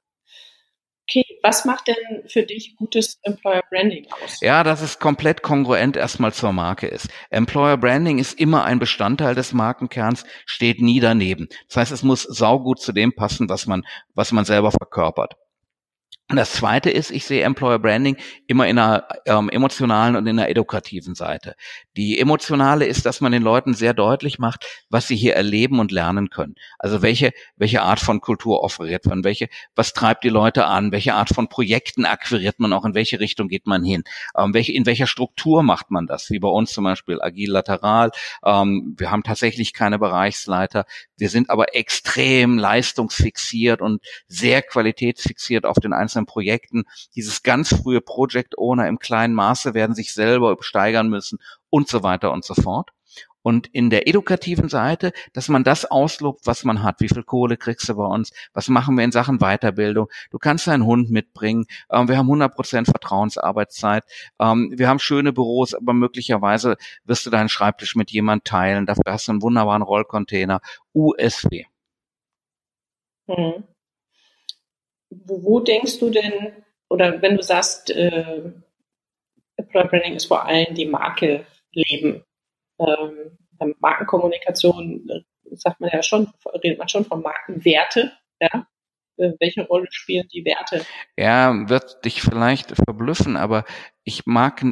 Okay, 1.10 1.26
was 1.42 1.64
macht 1.64 1.88
denn 1.88 2.28
für 2.28 2.44
dich 2.44 2.76
gutes 2.76 3.18
Employer 3.22 3.62
Branding 3.68 4.06
aus? 4.22 4.40
Ja, 4.42 4.62
dass 4.62 4.80
es 4.80 5.00
komplett 5.00 5.42
kongruent 5.42 5.96
erstmal 5.96 6.32
zur 6.32 6.52
Marke 6.52 6.86
ist. 6.86 7.08
Employer 7.30 7.76
Branding 7.76 8.20
ist 8.20 8.38
immer 8.38 8.62
ein 8.62 8.78
Bestandteil 8.78 9.34
des 9.34 9.52
Markenkerns, 9.52 10.24
steht 10.46 10.80
nie 10.80 11.00
daneben. 11.00 11.48
Das 11.66 11.78
heißt, 11.78 11.90
es 11.90 12.04
muss 12.04 12.22
saugut 12.22 12.80
zu 12.80 12.92
dem 12.92 13.12
passen, 13.12 13.48
was 13.48 13.66
man, 13.66 13.84
was 14.14 14.30
man 14.30 14.44
selber 14.44 14.70
verkörpert. 14.70 15.34
Und 16.30 16.36
das 16.36 16.52
Zweite 16.52 16.90
ist, 16.90 17.10
ich 17.10 17.24
sehe 17.24 17.42
Employer 17.42 17.80
Branding 17.80 18.16
immer 18.46 18.68
in 18.68 18.78
einer 18.78 19.08
ähm, 19.26 19.48
emotionalen 19.48 20.14
und 20.14 20.28
in 20.28 20.38
einer 20.38 20.48
edukativen 20.48 21.16
Seite. 21.16 21.56
Die 21.96 22.20
emotionale 22.20 22.86
ist, 22.86 23.04
dass 23.04 23.20
man 23.20 23.32
den 23.32 23.42
Leuten 23.42 23.74
sehr 23.74 23.94
deutlich 23.94 24.38
macht, 24.38 24.64
was 24.90 25.08
sie 25.08 25.16
hier 25.16 25.34
erleben 25.34 25.80
und 25.80 25.90
lernen 25.90 26.30
können. 26.30 26.54
Also 26.78 27.02
welche 27.02 27.32
welche 27.56 27.82
Art 27.82 27.98
von 27.98 28.20
Kultur 28.20 28.62
offeriert 28.62 29.06
man, 29.06 29.24
welche 29.24 29.48
was 29.74 29.92
treibt 29.92 30.22
die 30.22 30.28
Leute 30.28 30.66
an, 30.66 30.92
welche 30.92 31.14
Art 31.14 31.30
von 31.30 31.48
Projekten 31.48 32.04
akquiriert 32.04 32.60
man 32.60 32.72
auch, 32.72 32.84
in 32.84 32.94
welche 32.94 33.18
Richtung 33.18 33.48
geht 33.48 33.66
man 33.66 33.82
hin, 33.82 34.04
ähm, 34.38 34.54
welche 34.54 34.70
in 34.70 34.86
welcher 34.86 35.08
Struktur 35.08 35.64
macht 35.64 35.90
man 35.90 36.06
das, 36.06 36.30
wie 36.30 36.38
bei 36.38 36.48
uns 36.48 36.70
zum 36.70 36.84
Beispiel 36.84 37.20
agil 37.20 37.50
lateral. 37.50 38.12
Ähm, 38.44 38.94
wir 38.96 39.10
haben 39.10 39.24
tatsächlich 39.24 39.72
keine 39.72 39.98
Bereichsleiter, 39.98 40.84
wir 41.16 41.28
sind 41.28 41.50
aber 41.50 41.74
extrem 41.74 42.56
leistungsfixiert 42.56 43.80
und 43.80 44.00
sehr 44.28 44.62
qualitätsfixiert 44.62 45.66
auf 45.66 45.80
den 45.80 45.92
einzelnen 45.92 46.19
Projekten. 46.26 46.84
Dieses 47.14 47.42
ganz 47.42 47.74
frühe 47.74 48.00
Project 48.00 48.58
Owner 48.58 48.88
im 48.88 48.98
kleinen 48.98 49.34
Maße 49.34 49.74
werden 49.74 49.94
sich 49.94 50.12
selber 50.12 50.56
steigern 50.60 51.08
müssen 51.08 51.38
und 51.70 51.88
so 51.88 52.02
weiter 52.02 52.32
und 52.32 52.44
so 52.44 52.54
fort. 52.54 52.90
Und 53.42 53.68
in 53.68 53.90
der 53.90 54.06
edukativen 54.06 54.68
Seite, 54.68 55.12
dass 55.32 55.48
man 55.48 55.64
das 55.64 55.84
auslobt, 55.84 56.46
was 56.46 56.64
man 56.64 56.82
hat. 56.82 57.00
Wie 57.00 57.08
viel 57.08 57.22
Kohle 57.22 57.56
kriegst 57.56 57.88
du 57.88 57.94
bei 57.94 58.04
uns? 58.04 58.32
Was 58.52 58.68
machen 58.68 58.96
wir 58.96 59.04
in 59.04 59.12
Sachen 59.12 59.38
Weiterbildung? 59.38 60.08
Du 60.30 60.38
kannst 60.38 60.66
deinen 60.66 60.84
Hund 60.84 61.10
mitbringen. 61.10 61.64
Ähm, 61.90 62.08
wir 62.08 62.18
haben 62.18 62.26
100 62.26 62.54
Prozent 62.54 62.86
Vertrauensarbeitszeit. 62.88 64.04
Ähm, 64.38 64.72
wir 64.76 64.88
haben 64.88 64.98
schöne 64.98 65.32
Büros, 65.32 65.74
aber 65.74 65.94
möglicherweise 65.94 66.76
wirst 67.04 67.24
du 67.24 67.30
deinen 67.30 67.48
Schreibtisch 67.48 67.96
mit 67.96 68.10
jemand 68.10 68.44
teilen. 68.44 68.86
Dafür 68.86 69.12
hast 69.12 69.28
du 69.28 69.32
einen 69.32 69.42
wunderbaren 69.42 69.82
Rollcontainer. 69.82 70.60
USB. 70.92 71.64
Hm. 73.28 73.64
Wo, 75.10 75.42
wo 75.44 75.60
denkst 75.60 75.98
du 75.98 76.10
denn, 76.10 76.52
oder 76.88 77.20
wenn 77.22 77.36
du 77.36 77.42
sagst, 77.42 77.90
äh, 77.90 78.52
Employer 79.56 79.88
Branding 79.88 80.14
ist 80.14 80.26
vor 80.26 80.44
allem 80.46 80.74
die 80.74 80.86
Marke 80.86 81.46
leben. 81.72 82.24
Ähm, 82.78 83.38
Markenkommunikation 83.78 85.08
äh, 85.08 85.20
sagt 85.56 85.80
man 85.80 85.90
ja 85.92 86.02
schon, 86.02 86.32
redet 86.62 86.78
man 86.78 86.88
schon 86.88 87.04
von 87.04 87.22
Markenwerte, 87.22 88.12
ja. 88.40 88.66
Äh, 89.20 89.32
welche 89.38 89.66
Rolle 89.66 89.86
spielen 89.90 90.28
die 90.32 90.44
Werte? 90.44 90.84
Er 91.16 91.68
wird 91.68 92.04
dich 92.04 92.22
vielleicht 92.22 92.74
verblüffen, 92.74 93.36
aber 93.36 93.64
ich 94.02 94.26
mag 94.26 94.64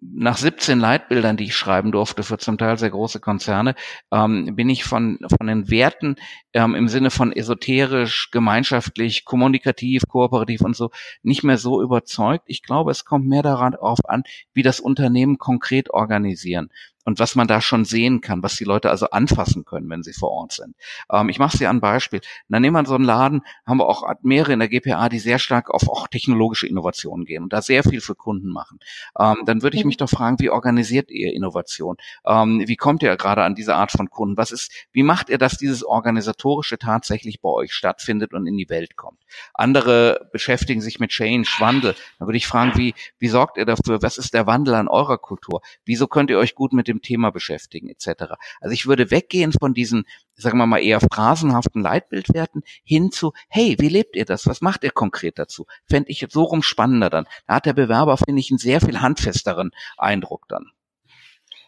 nach 0.00 0.36
17 0.36 0.78
Leitbildern, 0.78 1.36
die 1.36 1.44
ich 1.44 1.56
schreiben 1.56 1.92
durfte 1.92 2.22
für 2.22 2.38
zum 2.38 2.56
Teil 2.56 2.78
sehr 2.78 2.90
große 2.90 3.20
Konzerne, 3.20 3.74
ähm, 4.12 4.54
bin 4.54 4.70
ich 4.70 4.84
von, 4.84 5.18
von 5.36 5.46
den 5.48 5.68
Werten 5.70 6.16
ähm, 6.52 6.74
im 6.74 6.88
Sinne 6.88 7.10
von 7.10 7.32
esoterisch, 7.32 8.30
gemeinschaftlich, 8.30 9.24
kommunikativ, 9.24 10.04
kooperativ 10.08 10.60
und 10.60 10.76
so 10.76 10.90
nicht 11.22 11.42
mehr 11.42 11.58
so 11.58 11.82
überzeugt. 11.82 12.44
Ich 12.46 12.62
glaube, 12.62 12.92
es 12.92 13.04
kommt 13.04 13.26
mehr 13.26 13.42
darauf 13.42 13.98
an, 14.04 14.22
wie 14.54 14.62
das 14.62 14.80
Unternehmen 14.80 15.38
konkret 15.38 15.90
organisieren 15.90 16.70
und 17.06 17.20
was 17.20 17.36
man 17.36 17.46
da 17.46 17.60
schon 17.60 17.84
sehen 17.84 18.20
kann, 18.20 18.42
was 18.42 18.56
die 18.56 18.64
Leute 18.64 18.90
also 18.90 19.10
anfassen 19.10 19.64
können, 19.64 19.88
wenn 19.88 20.02
sie 20.02 20.12
vor 20.12 20.30
Ort 20.30 20.52
sind. 20.52 20.74
Ähm, 21.10 21.28
ich 21.28 21.38
mache 21.38 21.54
es 21.54 21.58
dir 21.60 21.70
ein 21.70 21.80
Beispiel. 21.80 22.20
Dann 22.48 22.62
nehmen 22.62 22.74
wir 22.74 22.84
so 22.84 22.96
einen 22.96 23.04
Laden, 23.04 23.42
haben 23.64 23.78
wir 23.78 23.88
auch 23.88 24.02
mehrere 24.22 24.52
in 24.52 24.58
der 24.58 24.68
GPA, 24.68 25.08
die 25.08 25.20
sehr 25.20 25.38
stark 25.38 25.70
auf 25.70 25.88
auch 25.88 26.08
technologische 26.08 26.66
Innovationen 26.66 27.24
gehen 27.24 27.44
und 27.44 27.52
da 27.52 27.62
sehr 27.62 27.84
viel 27.84 28.00
für 28.00 28.16
Kunden 28.16 28.48
machen. 28.48 28.80
Ähm, 29.18 29.36
dann 29.46 29.62
würde 29.62 29.76
ich 29.76 29.84
mhm. 29.84 29.88
mich 29.88 29.96
doch 29.96 30.10
fragen, 30.10 30.38
wie 30.40 30.50
organisiert 30.50 31.10
ihr 31.10 31.32
Innovation? 31.32 31.96
Ähm, 32.26 32.64
wie 32.66 32.76
kommt 32.76 33.04
ihr 33.04 33.16
gerade 33.16 33.44
an 33.44 33.54
diese 33.54 33.76
Art 33.76 33.92
von 33.92 34.10
Kunden? 34.10 34.36
Was 34.36 34.50
ist, 34.50 34.72
wie 34.92 35.04
macht 35.04 35.28
ihr, 35.28 35.38
dass 35.38 35.56
dieses 35.56 35.84
organisatorische 35.84 36.76
tatsächlich 36.76 37.40
bei 37.40 37.50
euch 37.50 37.72
stattfindet 37.72 38.34
und 38.34 38.48
in 38.48 38.56
die 38.56 38.68
Welt 38.68 38.96
kommt? 38.96 39.22
Andere 39.54 40.28
beschäftigen 40.32 40.80
sich 40.80 40.98
mit 40.98 41.10
Change, 41.10 41.48
Wandel. 41.60 41.94
Dann 42.18 42.26
würde 42.26 42.36
ich 42.36 42.48
fragen, 42.48 42.72
wie, 42.76 42.94
wie 43.20 43.28
sorgt 43.28 43.58
ihr 43.58 43.64
dafür? 43.64 44.02
Was 44.02 44.18
ist 44.18 44.34
der 44.34 44.48
Wandel 44.48 44.74
an 44.74 44.88
eurer 44.88 45.18
Kultur? 45.18 45.60
Wieso 45.84 46.08
könnt 46.08 46.30
ihr 46.30 46.38
euch 46.38 46.56
gut 46.56 46.72
mit 46.72 46.88
dem 46.88 46.95
dem 46.96 47.02
Thema 47.02 47.30
beschäftigen 47.30 47.88
etc. 47.88 48.34
Also 48.60 48.72
ich 48.72 48.86
würde 48.86 49.10
weggehen 49.10 49.52
von 49.52 49.74
diesen, 49.74 50.06
sagen 50.34 50.58
wir 50.58 50.66
mal, 50.66 50.78
eher 50.78 51.00
phrasenhaften 51.00 51.82
Leitbildwerten 51.82 52.62
hin 52.84 53.10
zu, 53.10 53.32
hey, 53.48 53.76
wie 53.78 53.88
lebt 53.88 54.16
ihr 54.16 54.24
das? 54.24 54.46
Was 54.46 54.60
macht 54.60 54.84
ihr 54.84 54.90
konkret 54.90 55.38
dazu? 55.38 55.66
Fände 55.88 56.10
ich 56.10 56.26
so 56.30 56.44
rum 56.44 56.62
spannender 56.62 57.10
dann. 57.10 57.26
Da 57.46 57.56
hat 57.56 57.66
der 57.66 57.72
Bewerber, 57.72 58.16
finde 58.16 58.40
ich, 58.40 58.50
einen 58.50 58.58
sehr 58.58 58.80
viel 58.80 59.00
handfesteren 59.00 59.70
Eindruck 59.96 60.46
dann. 60.48 60.70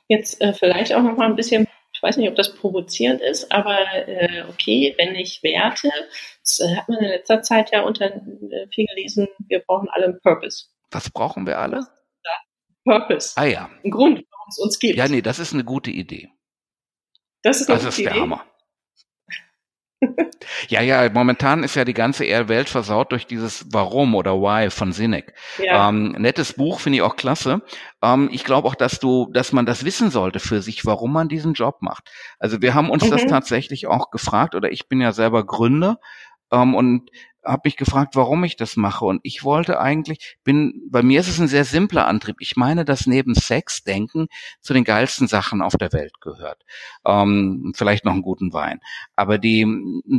Jetzt 0.09 0.41
äh, 0.41 0.55
vielleicht 0.55 0.95
auch 0.95 1.03
noch 1.03 1.17
mal 1.17 1.27
ein 1.27 1.37
bisschen 1.37 1.69
ich 1.99 2.03
weiß 2.03 2.17
nicht, 2.17 2.29
ob 2.29 2.37
das 2.37 2.55
provozierend 2.55 3.21
ist, 3.21 3.51
aber 3.51 3.77
äh, 4.07 4.45
okay, 4.49 4.95
wenn 4.99 5.17
ich 5.17 5.43
werte, 5.43 5.91
das 6.43 6.61
äh, 6.61 6.77
hat 6.77 6.89
man 6.89 6.99
in 6.99 7.09
letzter 7.09 7.43
Zeit 7.43 7.73
ja 7.73 7.83
unter 7.83 8.05
äh, 8.15 8.69
viel 8.73 8.87
gelesen, 8.87 9.27
wir 9.49 9.59
brauchen 9.67 9.89
alle 9.91 10.05
einen 10.05 10.21
Purpose. 10.21 10.67
Was 10.93 11.11
brauchen 11.11 11.45
wir 11.45 11.59
alle? 11.59 11.89
Purpose. 12.85 13.33
Ah 13.37 13.45
ja. 13.45 13.69
Ein 13.85 13.91
Grund, 13.91 14.25
es 14.49 14.59
uns 14.59 14.79
gibt. 14.79 14.97
Ja, 14.97 15.09
nee, 15.09 15.23
das 15.23 15.39
ist 15.39 15.53
eine 15.53 15.65
gute 15.65 15.91
Idee. 15.91 16.31
Das 17.43 17.61
ist, 17.61 17.69
eine 17.69 17.79
das 17.79 17.85
gute 17.85 17.89
ist 17.89 17.99
der 17.99 18.13
Idee. 18.13 18.21
Hammer. 18.21 18.45
ja, 20.69 20.81
ja, 20.81 21.11
momentan 21.11 21.65
ist 21.65 21.75
ja 21.75 21.85
die 21.85 21.95
ganze 21.95 22.25
Welt 22.49 22.69
versaut 22.69 23.11
durch 23.13 23.27
dieses 23.27 23.67
Warum 23.73 24.15
oder 24.15 24.35
Why 24.35 24.71
von 24.71 24.93
Sinek. 24.93 25.35
Ja. 25.59 25.89
Ähm, 25.89 26.13
nettes 26.13 26.53
Buch, 26.53 26.81
finde 26.81 26.99
ich 26.99 27.03
auch 27.03 27.17
klasse. 27.17 27.63
Ähm, 28.03 28.29
ich 28.33 28.45
glaube 28.45 28.69
auch, 28.69 28.75
dass 28.75 29.01
du, 29.01 29.29
dass 29.33 29.53
man 29.53 29.67
das 29.67 29.85
wissen 29.85 30.11
sollte 30.11 30.39
für 30.39 30.63
sich, 30.63 30.87
warum 30.87 31.13
man 31.13 31.29
diesen 31.29 31.55
Job 31.55 31.79
macht. 31.81 32.11
Also 32.39 32.63
wir 32.63 32.75
haben 32.75 32.91
uns 32.91 33.05
mhm. 33.05 33.11
das 33.11 33.27
tatsächlich 33.27 33.87
auch 33.87 34.11
gefragt, 34.11 34.55
oder 34.55 34.71
ich 34.71 34.89
bin 34.89 35.01
ja 35.01 35.13
selber 35.13 35.45
Gründer 35.45 35.99
ähm, 36.53 36.75
und 36.75 37.11
habe 37.45 37.63
mich 37.65 37.77
gefragt, 37.77 38.17
warum 38.17 38.45
ich 38.45 38.57
das 38.57 38.77
mache. 38.77 39.05
Und 39.05 39.21
ich 39.23 39.45
wollte 39.45 39.81
eigentlich, 39.81 40.37
bin, 40.45 40.89
bei 40.91 41.03
mir 41.03 41.21
ist 41.21 41.29
es 41.29 41.41
ein 41.41 41.49
sehr 41.49 41.65
simpler 41.65 42.07
Antrieb. 42.07 42.37
Ich 42.41 42.57
meine, 42.57 42.85
dass 42.85 43.07
neben 43.07 43.35
Sex 43.35 43.83
Denken 43.85 44.29
zu 44.61 44.75
den 44.75 44.85
geilsten 44.85 45.29
Sachen 45.29 45.63
auf 45.63 45.77
der 45.77 45.93
Welt 45.93 46.21
gehört. 46.21 46.65
Ähm, 47.07 47.73
vielleicht 47.75 48.05
noch 48.05 48.13
einen 48.13 48.23
guten 48.23 48.53
Wein. 48.53 48.81
Aber 49.17 49.39
die, 49.39 49.67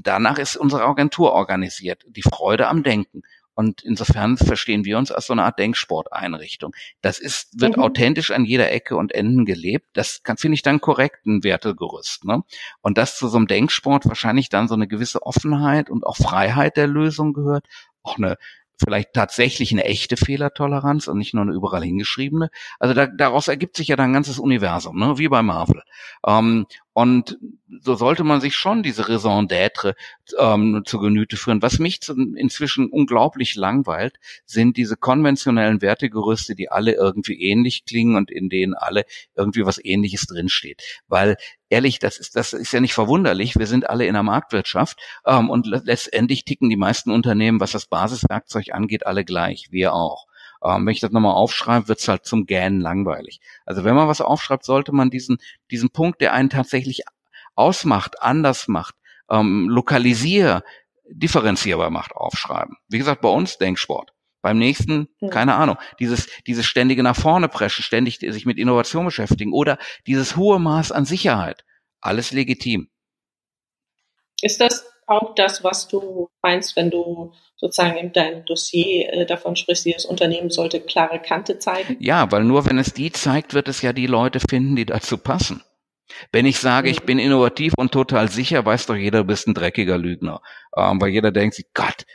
danach 0.04 0.40
ist 0.40 0.56
unsere 0.56 0.84
Agentur 0.84 1.34
organisiert. 1.34 2.06
Die 2.08 2.24
Freude 2.24 2.68
am 2.68 2.84
Denken. 2.84 3.22
Und 3.60 3.82
insofern 3.82 4.38
verstehen 4.38 4.86
wir 4.86 4.98
uns 4.98 5.12
als 5.12 5.28
so 5.28 5.34
eine 5.34 5.44
Art 5.44 5.60
Denksporteinrichtung. 5.60 6.74
Das 7.02 7.20
ist, 7.20 7.60
wird 7.60 7.76
mhm. 7.76 7.84
authentisch 7.84 8.32
an 8.32 8.46
jeder 8.46 8.72
Ecke 8.72 8.96
und 8.96 9.14
Enden 9.14 9.44
gelebt. 9.44 9.86
Das 9.92 10.24
kann, 10.24 10.38
finde 10.38 10.56
ich 10.56 10.62
dann 10.62 10.80
korrekt 10.80 11.26
ein 11.26 11.44
Wertegerüst. 11.44 12.24
Ne? 12.24 12.44
Und 12.80 12.98
dass 12.98 13.18
zu 13.18 13.28
so 13.28 13.36
einem 13.36 13.48
Denksport 13.48 14.08
wahrscheinlich 14.08 14.48
dann 14.48 14.70
so 14.70 14.76
eine 14.76 14.88
gewisse 14.88 15.24
Offenheit 15.24 15.90
und 15.90 16.06
auch 16.06 16.16
Freiheit 16.16 16.78
der 16.78 16.88
Lösung 16.88 17.34
gehört. 17.34 17.66
Auch 18.02 18.16
eine 18.16 18.38
vielleicht 18.82 19.12
tatsächlich 19.14 19.74
eine 19.74 19.84
echte 19.84 20.16
Fehlertoleranz 20.16 21.10
und 21.10 21.18
nicht 21.18 21.34
nur 21.34 21.44
eine 21.44 21.52
überall 21.52 21.84
hingeschriebene. 21.84 22.50
Also 22.80 22.94
da, 22.94 23.08
daraus 23.08 23.50
ergibt 23.50 23.76
sich 23.76 23.90
ja 23.90 23.98
dann 23.98 24.12
ein 24.12 24.14
ganzes 24.14 24.40
Universum, 24.40 24.98
ne? 24.98 25.18
wie 25.18 25.28
bei 25.28 25.42
Marvel. 25.42 25.82
Ähm, 26.26 26.66
und 27.00 27.38
so 27.80 27.96
sollte 27.96 28.26
man 28.26 28.42
sich 28.42 28.58
schon 28.58 28.84
diese 28.84 29.08
Raison 29.08 29.48
d'être 29.48 29.96
ähm, 30.38 30.82
zu 30.86 31.00
Genüte 31.00 31.38
führen. 31.38 31.62
Was 31.62 31.80
mich 31.80 32.02
inzwischen 32.36 32.90
unglaublich 32.90 33.56
langweilt, 33.56 34.18
sind 34.46 34.76
diese 34.76 34.98
konventionellen 34.98 35.82
Wertegerüste, 35.82 36.56
die 36.56 36.70
alle 36.70 36.96
irgendwie 36.96 37.42
ähnlich 37.42 37.86
klingen 37.86 38.18
und 38.18 38.30
in 38.30 38.50
denen 38.50 38.74
alle 38.74 39.06
irgendwie 39.34 39.66
was 39.66 39.80
Ähnliches 39.82 40.26
drinsteht. 40.26 40.84
Weil 41.08 41.38
ehrlich, 41.70 42.00
das 42.00 42.18
ist, 42.18 42.36
das 42.36 42.52
ist 42.52 42.74
ja 42.74 42.82
nicht 42.82 42.94
verwunderlich. 42.94 43.56
Wir 43.56 43.68
sind 43.68 43.90
alle 43.90 44.06
in 44.06 44.14
der 44.16 44.24
Marktwirtschaft 44.24 45.00
ähm, 45.26 45.50
und 45.50 45.68
letztendlich 45.68 46.44
ticken 46.44 46.70
die 46.70 46.76
meisten 46.76 47.12
Unternehmen, 47.12 47.62
was 47.62 47.72
das 47.72 47.86
Basiswerkzeug 47.86 48.74
angeht, 48.74 49.06
alle 49.06 49.24
gleich. 49.24 49.68
Wir 49.72 49.94
auch. 49.94 50.28
Ähm, 50.64 50.86
wenn 50.86 50.94
ich 50.94 51.00
das 51.00 51.12
nochmal 51.12 51.36
aufschreibe, 51.36 51.88
wird's 51.88 52.08
halt 52.08 52.26
zum 52.26 52.46
Gähnen 52.46 52.82
langweilig. 52.82 53.40
Also 53.66 53.84
wenn 53.84 53.96
man 53.96 54.08
was 54.08 54.22
aufschreibt, 54.22 54.66
sollte 54.66 54.92
man 54.92 55.10
diesen, 55.10 55.38
diesen 55.72 55.90
Punkt, 55.90 56.22
der 56.22 56.34
einen 56.34 56.50
tatsächlich 56.50 57.04
ausmacht, 57.56 58.22
anders 58.22 58.68
macht, 58.68 58.96
ähm, 59.30 59.70
lokalisier, 59.70 60.64
differenzierbar 61.10 61.90
macht, 61.90 62.14
aufschreiben. 62.14 62.78
Wie 62.88 62.98
gesagt, 62.98 63.22
bei 63.22 63.30
uns 63.30 63.58
Denksport. 63.58 64.14
Beim 64.42 64.58
nächsten, 64.58 65.10
keine 65.32 65.56
Ahnung, 65.56 65.78
dieses, 66.00 66.30
dieses 66.48 66.66
ständige 66.66 67.04
nach 67.04 67.16
vorne 67.16 67.50
preschen, 67.50 67.84
ständig 67.84 68.20
sich 68.20 68.46
mit 68.46 68.58
Innovation 68.58 69.04
beschäftigen 69.04 69.52
oder 69.52 69.78
dieses 70.08 70.38
hohe 70.38 70.60
Maß 70.60 70.94
an 70.94 71.04
Sicherheit. 71.04 71.66
Alles 72.00 72.32
legitim. 72.32 72.90
Ist 74.42 74.62
das 74.62 74.86
auch 75.10 75.36
das, 75.36 75.64
was 75.64 75.88
du 75.88 76.30
meinst, 76.42 76.76
wenn 76.76 76.92
du 76.92 77.34
sozusagen 77.56 77.98
in 77.98 78.14
deinem 78.14 78.46
Dossier 78.46 79.12
äh, 79.12 79.26
davon 79.26 79.56
sprichst, 79.56 79.86
dieses 79.86 80.06
Unternehmen 80.06 80.50
sollte 80.50 80.80
klare 80.80 81.20
Kante 81.20 81.60
zeigen? 81.60 81.98
Ja, 82.00 82.32
weil 82.32 82.44
nur 82.44 82.66
wenn 82.66 82.78
es 82.78 82.94
die 82.94 83.12
zeigt, 83.12 83.54
wird 83.54 83.68
es 83.68 83.82
ja 83.82 83.92
die 83.92 84.08
Leute 84.08 84.40
finden, 84.40 84.76
die 84.76 84.86
dazu 84.86 85.18
passen. 85.18 85.62
Wenn 86.32 86.46
ich 86.46 86.60
sage, 86.60 86.90
ich 86.90 87.02
mhm. 87.02 87.06
bin 87.06 87.20
innovativ 87.20 87.74
und 87.78 87.92
total 87.92 88.30
sicher, 88.30 88.66
weiß 88.66 88.88
doch 88.88 88.96
jeder, 88.96 89.20
du 89.20 89.26
bist 89.26 89.48
ein 89.48 89.54
dreckiger 89.54 89.98
Lügner. 89.98 90.42
Ähm, 90.76 91.00
weil 91.02 91.10
jeder 91.10 91.32
denkt 91.32 91.56
sich, 91.56 91.66
Gott, 91.74 92.06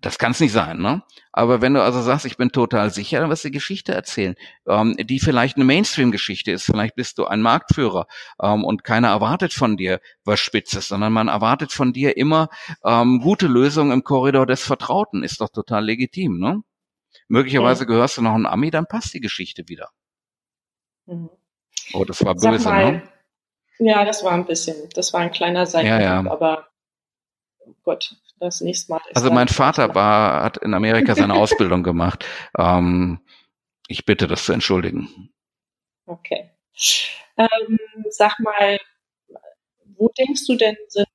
das 0.00 0.18
kann 0.18 0.30
es 0.30 0.40
nicht 0.40 0.52
sein, 0.52 0.78
ne? 0.78 1.02
Aber 1.32 1.60
wenn 1.60 1.74
du 1.74 1.82
also 1.82 2.00
sagst, 2.00 2.24
ich 2.24 2.36
bin 2.36 2.50
total 2.50 2.90
sicher, 2.90 3.20
dann 3.20 3.30
wirst 3.30 3.44
du 3.44 3.50
Geschichte 3.50 3.92
erzählen, 3.92 4.36
ähm, 4.66 4.96
die 4.96 5.18
vielleicht 5.18 5.56
eine 5.56 5.64
Mainstream-Geschichte 5.64 6.52
ist. 6.52 6.64
Vielleicht 6.64 6.94
bist 6.94 7.18
du 7.18 7.26
ein 7.26 7.42
Marktführer 7.42 8.06
ähm, 8.40 8.64
und 8.64 8.84
keiner 8.84 9.08
erwartet 9.08 9.52
von 9.52 9.76
dir 9.76 10.00
was 10.24 10.38
Spitzes, 10.38 10.88
sondern 10.88 11.12
man 11.12 11.28
erwartet 11.28 11.72
von 11.72 11.92
dir 11.92 12.16
immer 12.16 12.48
ähm, 12.84 13.20
gute 13.20 13.48
Lösungen 13.48 13.90
im 13.90 14.04
Korridor 14.04 14.46
des 14.46 14.62
Vertrauten. 14.62 15.24
Ist 15.24 15.40
doch 15.40 15.48
total 15.48 15.84
legitim, 15.84 16.38
ne? 16.38 16.62
Möglicherweise 17.26 17.84
mhm. 17.84 17.88
gehörst 17.88 18.18
du 18.18 18.22
noch 18.22 18.34
ein 18.34 18.46
Ami, 18.46 18.70
dann 18.70 18.86
passt 18.86 19.14
die 19.14 19.20
Geschichte 19.20 19.64
wieder. 19.66 19.90
Mhm. 21.06 21.30
Oh, 21.92 22.04
das 22.04 22.24
war 22.24 22.34
böse, 22.34 22.68
mal, 22.68 22.92
ne? 22.92 23.02
Ja, 23.80 24.04
das 24.04 24.22
war 24.22 24.32
ein 24.32 24.46
bisschen, 24.46 24.88
das 24.94 25.12
war 25.12 25.20
ein 25.20 25.30
kleiner 25.30 25.66
Seitenhieb, 25.66 26.00
ja, 26.00 26.22
ja. 26.22 26.30
aber 26.30 26.68
oh 27.84 27.96
Das 28.40 28.60
nächste 28.60 28.92
Mal. 28.92 29.00
Also 29.14 29.30
mein 29.30 29.48
Vater 29.48 29.94
war, 29.94 30.42
hat 30.42 30.58
in 30.58 30.74
Amerika 30.74 31.14
seine 31.14 31.34
Ausbildung 31.36 31.82
gemacht. 31.82 32.24
Ähm, 32.56 33.20
ich 33.88 34.04
bitte 34.04 34.26
das 34.26 34.44
zu 34.44 34.52
entschuldigen. 34.52 35.30
Okay. 36.06 36.50
Ähm, 37.36 37.78
sag 38.10 38.38
mal, 38.40 38.78
wo 39.96 40.08
denkst 40.16 40.46
du 40.46 40.56
denn 40.56 40.76
sind 40.88 41.06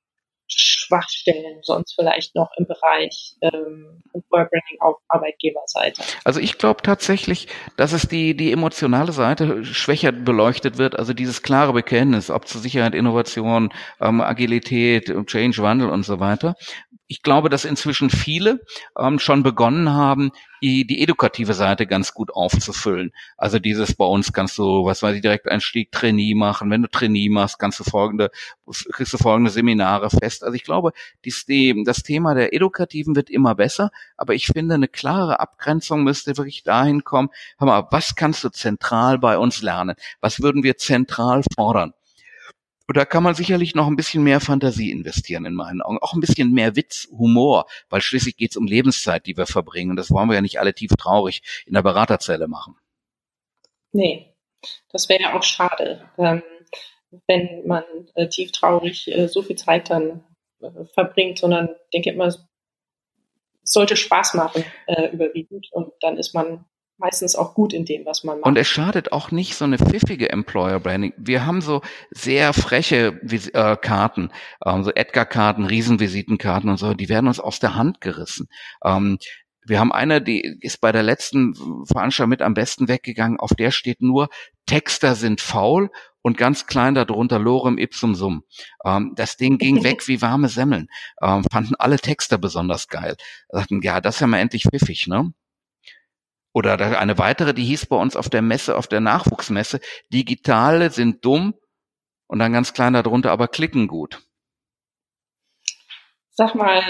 Schwachstellen 0.46 1.60
sonst 1.62 1.94
vielleicht 1.94 2.34
noch 2.34 2.50
im 2.58 2.66
Bereich 2.66 3.36
ähm, 3.40 4.02
Employer 4.12 4.44
Branding 4.44 4.80
auf 4.80 4.96
Arbeitgeberseite? 5.08 6.02
Also 6.24 6.40
ich 6.40 6.58
glaube 6.58 6.82
tatsächlich, 6.82 7.48
dass 7.76 7.92
es 7.92 8.08
die, 8.08 8.36
die 8.36 8.52
emotionale 8.52 9.12
Seite 9.12 9.64
schwächer 9.64 10.12
beleuchtet 10.12 10.78
wird, 10.78 10.98
also 10.98 11.14
dieses 11.14 11.42
klare 11.42 11.72
Bekenntnis, 11.72 12.30
ob 12.30 12.46
zu 12.46 12.58
Sicherheit, 12.58 12.94
Innovation, 12.94 13.72
ähm, 14.00 14.20
Agilität, 14.20 15.06
Change, 15.26 15.62
Wandel 15.62 15.88
und 15.88 16.02
so 16.04 16.20
weiter 16.20 16.54
ich 17.14 17.22
glaube, 17.22 17.48
dass 17.48 17.64
inzwischen 17.64 18.10
viele 18.10 18.60
ähm, 18.98 19.20
schon 19.20 19.44
begonnen 19.44 19.90
haben, 19.90 20.32
die, 20.60 20.84
die 20.84 21.00
edukative 21.00 21.54
Seite 21.54 21.86
ganz 21.86 22.12
gut 22.12 22.34
aufzufüllen. 22.34 23.12
Also 23.36 23.60
dieses 23.60 23.94
bei 23.94 24.04
uns 24.04 24.32
kannst 24.32 24.58
du, 24.58 24.84
was 24.84 25.00
weiß 25.00 25.14
ich, 25.14 25.22
direkt 25.22 25.48
Einstieg 25.48 25.92
Trainee 25.92 26.34
machen. 26.34 26.70
Wenn 26.70 26.82
du 26.82 26.88
Trainee 26.88 27.28
machst, 27.28 27.60
kannst 27.60 27.78
du 27.78 27.84
folgende, 27.84 28.32
kriegst 28.90 29.12
du 29.12 29.18
folgende 29.18 29.52
Seminare 29.52 30.10
fest. 30.10 30.42
Also 30.42 30.56
ich 30.56 30.64
glaube, 30.64 30.90
dies, 31.24 31.46
die, 31.46 31.84
das 31.86 32.02
Thema 32.02 32.34
der 32.34 32.52
Edukativen 32.52 33.14
wird 33.14 33.30
immer 33.30 33.54
besser, 33.54 33.92
aber 34.16 34.34
ich 34.34 34.46
finde, 34.46 34.74
eine 34.74 34.88
klare 34.88 35.38
Abgrenzung 35.38 36.02
müsste 36.02 36.36
wirklich 36.36 36.64
dahin 36.64 37.04
kommen, 37.04 37.28
hör 37.58 37.68
mal, 37.68 37.86
was 37.92 38.16
kannst 38.16 38.42
du 38.42 38.48
zentral 38.48 39.20
bei 39.20 39.38
uns 39.38 39.62
lernen? 39.62 39.94
Was 40.20 40.40
würden 40.40 40.64
wir 40.64 40.78
zentral 40.78 41.42
fordern? 41.54 41.94
Und 42.86 42.96
da 42.96 43.04
kann 43.04 43.22
man 43.22 43.34
sicherlich 43.34 43.74
noch 43.74 43.86
ein 43.86 43.96
bisschen 43.96 44.22
mehr 44.22 44.40
Fantasie 44.40 44.90
investieren 44.90 45.46
in 45.46 45.54
meinen 45.54 45.80
Augen. 45.80 45.98
Auch 45.98 46.12
ein 46.12 46.20
bisschen 46.20 46.52
mehr 46.52 46.76
Witz, 46.76 47.08
Humor, 47.10 47.66
weil 47.88 48.02
schließlich 48.02 48.36
geht 48.36 48.50
es 48.50 48.56
um 48.56 48.66
Lebenszeit, 48.66 49.26
die 49.26 49.36
wir 49.36 49.46
verbringen. 49.46 49.90
Und 49.90 49.96
das 49.96 50.10
wollen 50.10 50.28
wir 50.28 50.34
ja 50.34 50.42
nicht 50.42 50.60
alle 50.60 50.74
tief 50.74 50.90
traurig 50.98 51.42
in 51.66 51.74
der 51.74 51.82
Beraterzelle 51.82 52.46
machen. 52.46 52.76
Nee, 53.92 54.34
das 54.90 55.08
wäre 55.08 55.22
ja 55.22 55.38
auch 55.38 55.42
schade, 55.42 56.10
ähm, 56.18 56.42
wenn 57.26 57.66
man 57.66 57.84
äh, 58.16 58.28
tief 58.28 58.52
traurig 58.52 59.08
äh, 59.08 59.28
so 59.28 59.42
viel 59.42 59.56
Zeit 59.56 59.88
dann 59.88 60.24
äh, 60.60 60.84
verbringt, 60.92 61.38
sondern 61.38 61.70
denke 61.92 62.10
immer, 62.10 62.26
es 62.26 62.44
sollte 63.62 63.96
Spaß 63.96 64.34
machen 64.34 64.64
äh, 64.86 65.08
überwiegend 65.10 65.68
und 65.72 65.92
dann 66.00 66.18
ist 66.18 66.34
man 66.34 66.66
meistens 66.98 67.34
auch 67.36 67.54
gut 67.54 67.72
in 67.72 67.84
dem, 67.84 68.06
was 68.06 68.24
man 68.24 68.38
macht. 68.40 68.46
Und 68.46 68.56
es 68.56 68.68
schadet 68.68 69.12
auch 69.12 69.30
nicht 69.30 69.54
so 69.54 69.64
eine 69.64 69.78
pfiffige 69.78 70.30
Employer 70.30 70.80
Branding. 70.80 71.12
Wir 71.16 71.46
haben 71.46 71.60
so 71.60 71.82
sehr 72.10 72.52
freche 72.52 73.20
äh, 73.52 73.76
Karten, 73.76 74.30
ähm, 74.64 74.84
so 74.84 74.90
Edgar-Karten, 74.92 75.64
Riesenvisitenkarten 75.64 76.70
und 76.70 76.76
so, 76.76 76.94
die 76.94 77.08
werden 77.08 77.28
uns 77.28 77.40
aus 77.40 77.58
der 77.58 77.74
Hand 77.74 78.00
gerissen. 78.00 78.48
Ähm, 78.84 79.18
wir 79.66 79.80
haben 79.80 79.92
eine, 79.92 80.20
die 80.20 80.58
ist 80.60 80.80
bei 80.80 80.92
der 80.92 81.02
letzten 81.02 81.54
Veranstaltung 81.86 82.30
mit 82.30 82.42
am 82.42 82.54
besten 82.54 82.86
weggegangen. 82.86 83.40
Auf 83.40 83.54
der 83.54 83.70
steht 83.70 84.02
nur, 84.02 84.28
Texter 84.66 85.14
sind 85.14 85.40
faul 85.40 85.90
und 86.20 86.36
ganz 86.36 86.66
klein 86.66 86.94
darunter 86.94 87.38
Lorem 87.38 87.78
ipsum 87.78 88.14
sum. 88.14 88.44
Ähm, 88.84 89.12
das 89.16 89.36
Ding 89.36 89.58
ging 89.58 89.82
weg 89.82 90.02
wie 90.08 90.22
warme 90.22 90.48
Semmeln. 90.48 90.88
Ähm, 91.22 91.44
fanden 91.50 91.74
alle 91.76 91.98
Texter 91.98 92.38
besonders 92.38 92.88
geil. 92.88 93.16
Sagten, 93.48 93.80
ja, 93.82 94.00
das 94.00 94.16
ist 94.16 94.20
ja 94.20 94.26
mal 94.26 94.38
endlich 94.38 94.64
pfiffig, 94.64 95.06
ne? 95.06 95.32
Oder 96.54 97.00
eine 97.00 97.18
weitere, 97.18 97.52
die 97.52 97.64
hieß 97.64 97.86
bei 97.86 97.96
uns 97.96 98.14
auf 98.14 98.30
der 98.30 98.40
Messe, 98.40 98.76
auf 98.76 98.86
der 98.86 99.00
Nachwuchsmesse, 99.00 99.80
Digitale 100.12 100.90
sind 100.90 101.24
dumm 101.24 101.54
und 102.28 102.38
dann 102.38 102.52
ganz 102.52 102.72
klein 102.72 102.92
darunter, 102.92 103.32
aber 103.32 103.48
klicken 103.48 103.88
gut. 103.88 104.22
Sag 106.30 106.54
mal, 106.54 106.80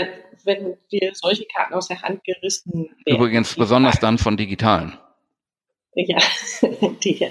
wenn 0.45 0.77
wir 0.91 1.13
solche 1.15 1.47
Karten 1.47 1.73
aus 1.73 1.89
der 1.89 2.03
Hand 2.03 2.25
gerissen 2.25 2.91
werden. 3.07 3.17
Übrigens 3.17 3.55
besonders 3.57 3.99
dann 3.99 4.19
von 4.19 4.37
digitalen. 4.37 4.99
Ja, 5.95 6.19
die, 7.03 7.31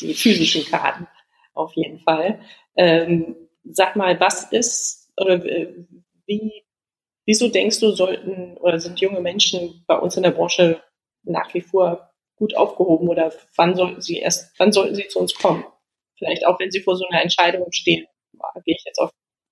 die 0.00 0.14
physischen 0.14 0.64
Karten 0.66 1.08
auf 1.54 1.72
jeden 1.74 1.98
Fall. 1.98 2.40
Ähm, 2.76 3.34
sag 3.64 3.96
mal, 3.96 4.20
was 4.20 4.52
ist 4.52 5.12
oder 5.16 5.44
äh, 5.44 5.74
wie, 6.26 6.64
wieso 7.24 7.48
denkst 7.48 7.80
du, 7.80 7.90
sollten 7.90 8.56
oder 8.58 8.78
sind 8.78 9.00
junge 9.00 9.20
Menschen 9.20 9.84
bei 9.88 9.96
uns 9.96 10.16
in 10.16 10.22
der 10.22 10.30
Branche 10.30 10.80
nach 11.24 11.52
wie 11.54 11.60
vor 11.60 12.10
gut 12.36 12.56
aufgehoben 12.56 13.08
oder 13.08 13.32
wann 13.56 13.74
sollten 13.74 14.00
sie 14.00 14.18
erst, 14.18 14.58
wann 14.58 14.72
sollten 14.72 14.94
sie 14.94 15.08
zu 15.08 15.18
uns 15.18 15.34
kommen? 15.34 15.64
Vielleicht 16.16 16.46
auch, 16.46 16.58
wenn 16.58 16.70
sie 16.70 16.80
vor 16.80 16.96
so 16.96 17.06
einer 17.08 17.22
Entscheidung 17.22 17.70
stehen. 17.72 18.06
Gehe 18.64 18.76
ich 18.76 18.84
jetzt 18.84 18.98
auf 18.98 19.10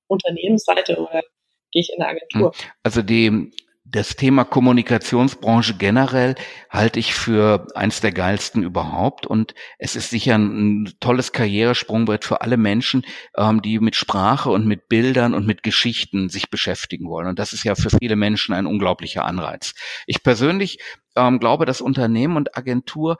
Unternehmensseite 0.09 0.99
oder 0.99 1.23
gehe 1.71 1.83
ich 1.83 1.93
in 1.95 2.03
eine 2.03 2.11
Agentur? 2.11 2.53
Hm. 2.53 2.71
Also 2.83 3.03
die, 3.03 3.53
das 3.85 4.17
Thema 4.17 4.45
Kommunikationsbranche 4.45 5.75
generell 5.75 6.35
halte 6.71 6.99
ich 6.99 7.15
für 7.15 7.67
eins 7.75 8.01
der 8.01 8.13
geilsten 8.13 8.63
überhaupt 8.63 9.27
und 9.27 9.55
es 9.79 9.97
ist 9.97 10.11
sicher 10.11 10.37
ein 10.37 10.93
tolles 11.01 11.33
Karrieresprungbrett 11.33 12.25
für 12.25 12.41
alle 12.41 12.57
Menschen, 12.57 13.05
ähm, 13.37 13.61
die 13.61 13.81
mit 13.81 13.97
Sprache 13.97 14.51
und 14.51 14.67
mit 14.67 14.89
Bildern 14.89 15.35
und 15.35 15.47
mit 15.47 15.63
Geschichten 15.63 16.29
sich 16.29 16.49
beschäftigen 16.49 17.09
wollen. 17.09 17.29
Und 17.29 17.39
das 17.39 17.53
ist 17.53 17.65
ja 17.65 17.75
für 17.75 17.91
viele 17.91 18.17
Menschen 18.17 18.55
ein 18.55 18.67
unglaublicher 18.67 19.25
Anreiz. 19.25 19.75
Ich 20.07 20.23
persönlich 20.23 20.79
ähm, 21.17 21.39
glaube, 21.39 21.67
dass 21.67 21.81
Unternehmen 21.81 22.37
und 22.37 22.57
Agentur 22.57 23.19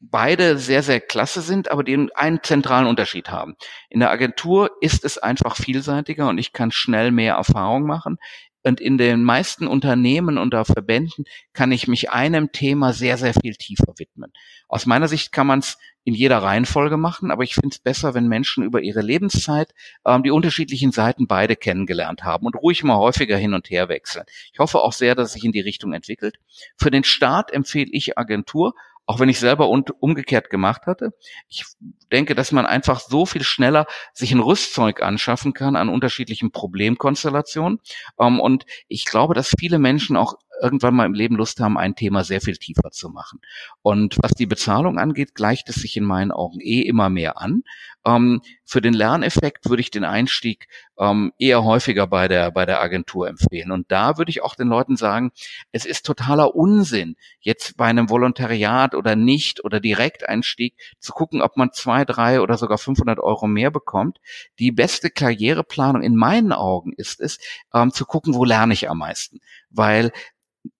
beide 0.00 0.58
sehr, 0.58 0.82
sehr 0.82 1.00
klasse 1.00 1.40
sind, 1.40 1.70
aber 1.70 1.82
die 1.82 2.08
einen 2.14 2.42
zentralen 2.42 2.86
Unterschied 2.86 3.30
haben. 3.30 3.56
In 3.88 4.00
der 4.00 4.10
Agentur 4.10 4.70
ist 4.80 5.04
es 5.04 5.18
einfach 5.18 5.56
vielseitiger 5.56 6.28
und 6.28 6.38
ich 6.38 6.52
kann 6.52 6.70
schnell 6.70 7.10
mehr 7.10 7.34
Erfahrung 7.34 7.84
machen. 7.84 8.18
Und 8.66 8.80
in 8.80 8.98
den 8.98 9.22
meisten 9.22 9.68
Unternehmen 9.68 10.38
und 10.38 10.52
Verbänden 10.66 11.24
kann 11.52 11.70
ich 11.70 11.86
mich 11.86 12.10
einem 12.10 12.50
Thema 12.50 12.92
sehr, 12.92 13.16
sehr 13.16 13.32
viel 13.32 13.54
tiefer 13.54 13.94
widmen. 13.96 14.32
Aus 14.66 14.86
meiner 14.86 15.06
Sicht 15.06 15.30
kann 15.30 15.46
man 15.46 15.60
es 15.60 15.78
in 16.02 16.14
jeder 16.14 16.38
Reihenfolge 16.38 16.96
machen, 16.96 17.30
aber 17.30 17.44
ich 17.44 17.54
finde 17.54 17.68
es 17.68 17.78
besser, 17.78 18.14
wenn 18.14 18.26
Menschen 18.26 18.64
über 18.64 18.80
ihre 18.80 19.02
Lebenszeit 19.02 19.72
ähm, 20.04 20.24
die 20.24 20.32
unterschiedlichen 20.32 20.90
Seiten 20.90 21.28
beide 21.28 21.54
kennengelernt 21.54 22.24
haben 22.24 22.44
und 22.44 22.56
ruhig 22.56 22.82
mal 22.82 22.96
häufiger 22.96 23.36
hin 23.36 23.54
und 23.54 23.70
her 23.70 23.88
wechseln. 23.88 24.24
Ich 24.52 24.58
hoffe 24.58 24.80
auch 24.80 24.92
sehr, 24.92 25.14
dass 25.14 25.34
sich 25.34 25.44
in 25.44 25.52
die 25.52 25.60
Richtung 25.60 25.92
entwickelt. 25.92 26.40
Für 26.76 26.90
den 26.90 27.04
Start 27.04 27.52
empfehle 27.52 27.90
ich 27.92 28.18
Agentur, 28.18 28.74
auch 29.06 29.20
wenn 29.20 29.28
ich 29.28 29.38
selber 29.38 29.68
umgekehrt 29.68 30.50
gemacht 30.50 30.86
hatte. 30.86 31.12
Ich 31.48 31.64
denke, 32.12 32.34
dass 32.34 32.52
man 32.52 32.66
einfach 32.66 33.00
so 33.00 33.24
viel 33.24 33.44
schneller 33.44 33.86
sich 34.12 34.32
ein 34.32 34.40
Rüstzeug 34.40 35.00
anschaffen 35.00 35.52
kann 35.52 35.76
an 35.76 35.88
unterschiedlichen 35.88 36.50
Problemkonstellationen. 36.50 37.80
Ähm, 38.18 38.40
und 38.40 38.66
ich 38.88 39.04
glaube, 39.04 39.34
dass 39.34 39.54
viele 39.58 39.78
Menschen 39.78 40.16
auch 40.16 40.34
irgendwann 40.60 40.94
mal 40.94 41.06
im 41.06 41.14
Leben 41.14 41.36
Lust 41.36 41.60
haben, 41.60 41.78
ein 41.78 41.94
Thema 41.94 42.24
sehr 42.24 42.40
viel 42.40 42.56
tiefer 42.56 42.90
zu 42.90 43.08
machen. 43.08 43.40
Und 43.82 44.16
was 44.22 44.32
die 44.32 44.46
Bezahlung 44.46 44.98
angeht, 44.98 45.34
gleicht 45.34 45.68
es 45.68 45.76
sich 45.76 45.96
in 45.96 46.04
meinen 46.04 46.32
Augen 46.32 46.60
eh 46.60 46.80
immer 46.80 47.08
mehr 47.08 47.38
an. 47.38 47.62
Ähm, 48.04 48.40
für 48.66 48.80
den 48.80 48.92
Lerneffekt 48.92 49.70
würde 49.70 49.80
ich 49.80 49.92
den 49.92 50.04
Einstieg 50.04 50.66
ähm, 50.98 51.32
eher 51.38 51.62
häufiger 51.62 52.08
bei 52.08 52.26
der, 52.26 52.50
bei 52.50 52.66
der 52.66 52.82
Agentur 52.82 53.28
empfehlen. 53.28 53.70
Und 53.70 53.90
da 53.92 54.18
würde 54.18 54.30
ich 54.30 54.42
auch 54.42 54.56
den 54.56 54.66
Leuten 54.66 54.96
sagen, 54.96 55.30
es 55.70 55.86
ist 55.86 56.04
totaler 56.04 56.56
Unsinn, 56.56 57.16
jetzt 57.40 57.76
bei 57.76 57.86
einem 57.86 58.10
Volontariat 58.10 58.96
oder 58.96 59.14
nicht 59.14 59.64
oder 59.64 59.78
Direkteinstieg 59.78 60.74
zu 60.98 61.12
gucken, 61.12 61.42
ob 61.42 61.56
man 61.56 61.70
zwei, 61.72 62.04
drei 62.04 62.40
oder 62.40 62.58
sogar 62.58 62.78
500 62.78 63.20
Euro 63.20 63.46
mehr 63.46 63.70
bekommt. 63.70 64.18
Die 64.58 64.72
beste 64.72 65.10
Karriereplanung 65.10 66.02
in 66.02 66.16
meinen 66.16 66.52
Augen 66.52 66.92
ist 66.96 67.20
es, 67.20 67.38
ähm, 67.72 67.92
zu 67.92 68.04
gucken, 68.04 68.34
wo 68.34 68.44
lerne 68.44 68.74
ich 68.74 68.90
am 68.90 68.98
meisten. 68.98 69.38
Weil 69.70 70.10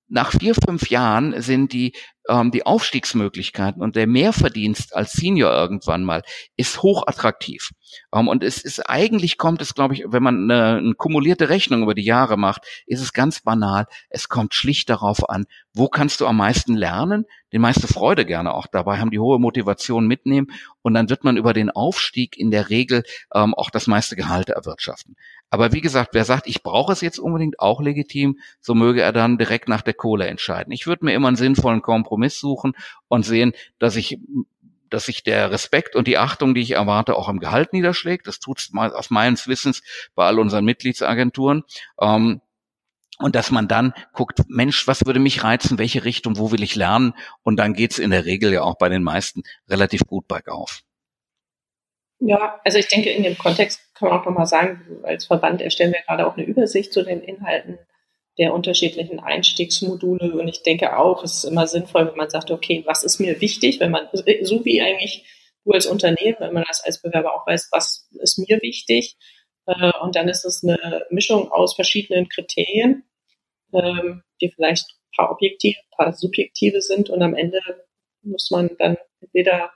nach 0.09 0.33
vier, 0.33 0.55
fünf 0.55 0.91
Jahren 0.91 1.41
sind 1.41 1.73
die, 1.73 1.93
ähm, 2.29 2.51
die 2.51 2.67
Aufstiegsmöglichkeiten 2.67 3.83
und 3.83 3.97
der 3.97 4.07
Mehrverdienst 4.07 4.95
als 4.95 5.13
Senior 5.13 5.53
irgendwann 5.53 6.05
mal 6.05 6.23
ist 6.57 6.83
hochattraktiv. 6.83 7.71
Ähm, 8.15 8.29
und 8.29 8.43
es 8.43 8.63
ist 8.63 8.81
eigentlich 8.89 9.39
kommt 9.39 9.63
es, 9.63 9.75
glaube 9.75 9.95
ich, 9.95 10.05
wenn 10.07 10.23
man 10.23 10.51
eine, 10.51 10.79
eine 10.79 10.95
kumulierte 10.95 11.49
Rechnung 11.49 11.83
über 11.83 11.95
die 11.95 12.05
Jahre 12.05 12.37
macht, 12.37 12.63
ist 12.87 13.01
es 13.01 13.13
ganz 13.13 13.41
banal. 13.41 13.87
Es 14.09 14.29
kommt 14.29 14.55
schlicht 14.55 14.91
darauf 14.91 15.29
an, 15.29 15.45
wo 15.73 15.89
kannst 15.89 16.21
du 16.21 16.27
am 16.27 16.37
meisten 16.37 16.75
lernen, 16.75 17.25
die 17.53 17.59
meiste 17.59 17.87
Freude 17.87 18.25
gerne 18.27 18.55
auch 18.55 18.67
dabei 18.67 18.99
haben, 18.99 19.11
die 19.11 19.19
hohe 19.19 19.39
Motivation 19.39 20.07
mitnehmen 20.07 20.49
und 20.83 20.95
dann 20.95 21.09
wird 21.09 21.25
man 21.25 21.37
über 21.37 21.53
den 21.53 21.71
Aufstieg 21.71 22.37
in 22.37 22.51
der 22.51 22.71
Regel 22.71 23.03
ähm, 23.35 23.55
auch 23.55 23.71
das 23.71 23.87
meiste 23.87 24.17
Gehalt 24.17 24.51
erwirtschaften. 24.51 25.17
Aber 25.51 25.73
wie 25.73 25.81
gesagt, 25.81 26.11
wer 26.13 26.25
sagt, 26.25 26.47
ich 26.47 26.63
brauche 26.63 26.93
es 26.93 27.01
jetzt 27.01 27.19
unbedingt, 27.19 27.61
auch 27.61 27.81
legitim, 27.81 28.39
so 28.61 28.75
möge 28.75 29.03
er 29.03 29.13
dann 29.13 29.39
direkt 29.39 29.69
nach 29.69 29.83
der 29.83 29.95
Kohle 29.95 30.27
entscheiden. 30.27 30.73
Ich 30.73 30.87
würde 30.87 31.05
mir 31.05 31.15
immer 31.15 31.29
einen 31.29 31.37
sinnvollen 31.37 31.83
Kompromiss 31.83 32.39
suchen 32.39 32.75
und 33.09 33.25
sehen, 33.25 33.53
dass 33.79 33.97
ich 33.97 34.19
dass 34.89 35.07
sich 35.07 35.25
der 35.25 35.51
Respekt 35.51 35.97
und 35.97 36.07
die 36.07 36.19
Achtung, 36.19 36.55
die 36.55 36.61
ich 36.61 36.73
erwarte, 36.73 37.17
auch 37.17 37.29
im 37.29 37.41
Gehalt 37.41 37.73
niederschlägt. 37.73 38.27
Das 38.29 38.39
tut 38.39 38.61
es 38.61 38.71
aus 38.73 39.11
meines 39.11 39.49
Wissens 39.49 39.83
bei 40.15 40.25
all 40.25 40.39
unseren 40.39 40.65
Mitgliedsagenturen. 40.65 41.65
Ähm, 42.01 42.41
und 43.19 43.35
dass 43.35 43.51
man 43.51 43.67
dann 43.67 43.95
guckt, 44.13 44.43
Mensch, 44.49 44.87
was 44.87 45.07
würde 45.07 45.21
mich 45.21 45.43
reizen, 45.43 45.79
welche 45.79 46.05
Richtung, 46.05 46.37
wo 46.37 46.53
will 46.53 46.63
ich 46.63 46.77
lernen? 46.77 47.15
Und 47.43 47.57
dann 47.57 47.73
geht's 47.73 47.99
in 47.99 48.11
der 48.11 48.27
Regel 48.27 48.53
ja 48.53 48.63
auch 48.63 48.77
bei 48.77 48.89
den 48.89 49.03
meisten 49.03 49.43
relativ 49.69 50.03
gut 50.07 50.29
bergauf. 50.29 50.83
Ja, 52.19 52.61
also 52.65 52.79
ich 52.79 52.89
denke, 52.89 53.11
in 53.11 53.23
dem 53.23 53.37
Kontext 53.37 53.81
kann 53.95 54.09
man 54.09 54.19
auch 54.19 54.25
nochmal 54.25 54.47
sagen, 54.47 55.01
als 55.03 55.27
Verband 55.27 55.61
erstellen 55.61 55.93
wir 55.93 56.01
gerade 56.01 56.27
auch 56.27 56.37
eine 56.37 56.47
Übersicht 56.47 56.93
zu 56.93 57.03
den 57.03 57.23
Inhalten 57.23 57.79
der 58.39 58.55
unterschiedlichen 58.55 59.21
Einstiegsmodule. 59.21 60.33
Und 60.33 60.49
ich 60.49 60.63
denke 60.63 60.97
auch, 60.99 61.23
es 61.23 61.39
ist 61.39 61.45
immer 61.45 61.67
sinnvoll, 61.67 62.07
wenn 62.07 62.17
man 62.17 62.31
sagt, 62.31 62.51
okay, 62.51 62.83
was 62.87 63.03
ist 63.03 63.19
mir 63.19 63.41
wichtig, 63.41 63.81
wenn 63.81 63.91
man, 63.91 64.09
so 64.13 64.65
wie 64.65 64.81
eigentlich 64.81 65.25
du 65.65 65.73
als 65.73 65.87
Unternehmen, 65.87 66.37
wenn 66.39 66.55
man 66.55 66.65
das 66.67 66.85
als 66.85 67.03
Bewerber 67.03 67.35
auch 67.35 67.47
weiß, 67.47 67.69
was 67.73 68.09
ist 68.21 68.39
mir 68.39 68.61
wichtig. 68.63 69.17
Äh, 69.67 69.93
und 70.01 70.17
dann 70.17 70.29
ist 70.29 70.45
es 70.45 70.63
eine 70.63 71.07
Mischung 71.11 71.51
aus 71.51 71.75
verschiedenen 71.75 72.29
Kriterien, 72.29 73.05
ähm, 73.73 74.23
die 74.41 74.51
vielleicht 74.51 74.87
ein 74.91 75.17
paar 75.17 75.31
objektive, 75.31 75.79
ein 75.79 75.97
paar 75.97 76.13
subjektive 76.13 76.81
sind. 76.81 77.11
Und 77.11 77.23
am 77.23 77.35
Ende 77.35 77.61
muss 78.23 78.51
man 78.51 78.71
dann 78.79 78.97
entweder 79.21 79.73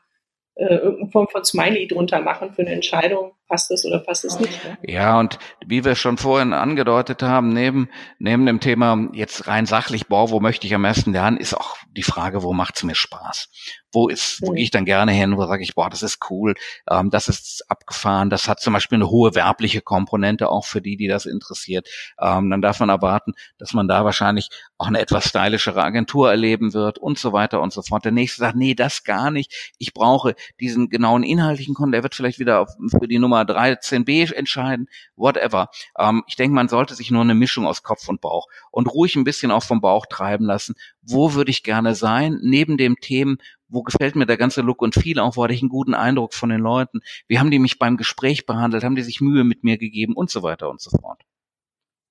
äh, 0.55 0.75
irgendeine 0.75 1.11
Form 1.11 1.29
von 1.29 1.45
Smiley 1.45 1.87
drunter 1.87 2.21
machen 2.21 2.53
für 2.53 2.63
eine 2.63 2.73
Entscheidung, 2.73 3.33
passt 3.51 3.71
es 3.73 3.85
oder 3.85 3.99
passt 3.99 4.25
es 4.25 4.39
nicht. 4.39 4.65
Ne? 4.65 4.79
Ja, 4.83 5.19
und 5.19 5.39
wie 5.67 5.85
wir 5.85 5.97
schon 5.97 6.17
vorhin 6.17 6.53
angedeutet 6.53 7.23
haben, 7.23 7.53
neben, 7.53 7.91
neben 8.19 8.47
dem 8.47 8.61
Thema 8.61 9.09
jetzt 9.13 9.49
rein 9.49 9.67
sachlich, 9.67 10.07
boah, 10.07 10.31
wo 10.31 10.41
möchte 10.41 10.67
ich 10.67 10.75
am 10.75 10.83
meisten 10.83 11.13
lernen, 11.13 11.37
ist 11.37 11.55
auch 11.55 11.77
die 11.91 12.05
Frage, 12.05 12.43
wo 12.45 12.53
macht's 12.53 12.85
mir 12.85 12.95
Spaß? 12.95 13.49
Wo 13.93 14.07
ist, 14.07 14.41
wo 14.43 14.53
mhm. 14.53 14.55
gehe 14.55 14.65
ich 14.65 14.71
dann 14.71 14.85
gerne 14.85 15.11
hin, 15.11 15.37
wo 15.37 15.45
sage 15.47 15.65
ich, 15.65 15.75
boah, 15.75 15.91
das 15.91 16.05
ist 16.05 16.31
cool, 16.31 16.55
ähm, 16.89 17.11
das 17.11 17.29
ist 17.29 17.65
abgefahren, 17.69 18.31
das 18.31 18.47
hat 18.47 18.61
zum 18.61 18.73
Beispiel 18.73 18.97
eine 18.97 19.11
hohe 19.11 19.35
werbliche 19.35 19.81
Komponente 19.81 20.49
auch 20.49 20.65
für 20.65 20.81
die, 20.81 20.97
die 20.97 21.09
das 21.09 21.27
interessiert. 21.27 21.89
Ähm, 22.21 22.51
dann 22.51 22.63
darf 22.63 22.79
man 22.79 22.89
erwarten, 22.89 23.33
dass 23.59 23.73
man 23.73 23.89
da 23.89 24.05
wahrscheinlich 24.05 24.49
auch 24.79 24.87
eine 24.87 25.01
etwas 25.01 25.29
stylischere 25.29 25.83
Agentur 25.83 26.31
erleben 26.31 26.73
wird 26.73 26.99
und 26.99 27.19
so 27.19 27.33
weiter 27.33 27.61
und 27.61 27.73
so 27.73 27.83
fort. 27.83 28.05
Der 28.05 28.13
nächste 28.13 28.41
sagt, 28.41 28.57
nee, 28.57 28.75
das 28.75 29.03
gar 29.03 29.33
nicht. 29.33 29.73
Ich 29.79 29.93
brauche 29.93 30.37
diesen 30.61 30.89
genauen 30.89 31.25
inhaltlichen 31.25 31.75
Kontext. 31.75 31.91
Der 31.91 32.03
wird 32.05 32.15
vielleicht 32.15 32.39
wieder 32.39 32.67
für 32.91 33.09
die 33.09 33.19
Nummer 33.19 33.40
13b 33.43 34.33
entscheiden, 34.33 34.89
whatever. 35.17 35.71
Ähm, 35.99 36.23
ich 36.27 36.37
denke, 36.37 36.55
man 36.55 36.69
sollte 36.69 36.95
sich 36.95 37.11
nur 37.11 37.23
eine 37.23 37.35
Mischung 37.35 37.67
aus 37.67 37.83
Kopf 37.83 38.09
und 38.09 38.21
Bauch 38.21 38.47
und 38.71 38.87
ruhig 38.87 39.17
ein 39.17 39.25
bisschen 39.25 39.51
auch 39.51 39.63
vom 39.63 39.81
Bauch 39.81 40.07
treiben 40.07 40.45
lassen. 40.45 40.75
Wo 41.03 41.35
würde 41.35 41.51
ich 41.51 41.63
gerne 41.63 41.95
sein? 41.95 42.39
Neben 42.43 42.77
dem 42.77 42.97
Themen, 42.97 43.39
wo 43.69 43.83
gefällt 43.83 44.17
mir 44.17 44.27
der 44.27 44.37
ganze 44.37 44.63
Look 44.63 44.83
und 44.83 44.95
viel 44.95 45.19
auch, 45.19 45.37
wo 45.37 45.45
hatte 45.45 45.55
ich 45.55 45.63
einen 45.63 45.69
guten 45.69 45.95
Eindruck 45.95 46.35
von 46.35 46.51
den 46.51 46.61
Leuten? 46.61 47.01
Wie 47.29 47.39
haben 47.39 47.51
die 47.51 47.59
mich 47.59 47.79
beim 47.79 47.97
Gespräch 47.97 48.47
behandelt? 48.47 48.85
Haben 48.85 48.97
die 48.97 49.03
sich 49.03 49.21
Mühe 49.21 49.45
mit 49.45 49.65
mir 49.65 49.79
gegeben 49.79 50.15
und 50.15 50.31
so 50.31 50.43
weiter 50.43 50.69
und 50.71 50.81
so 50.81 50.91
fort? 50.91 51.23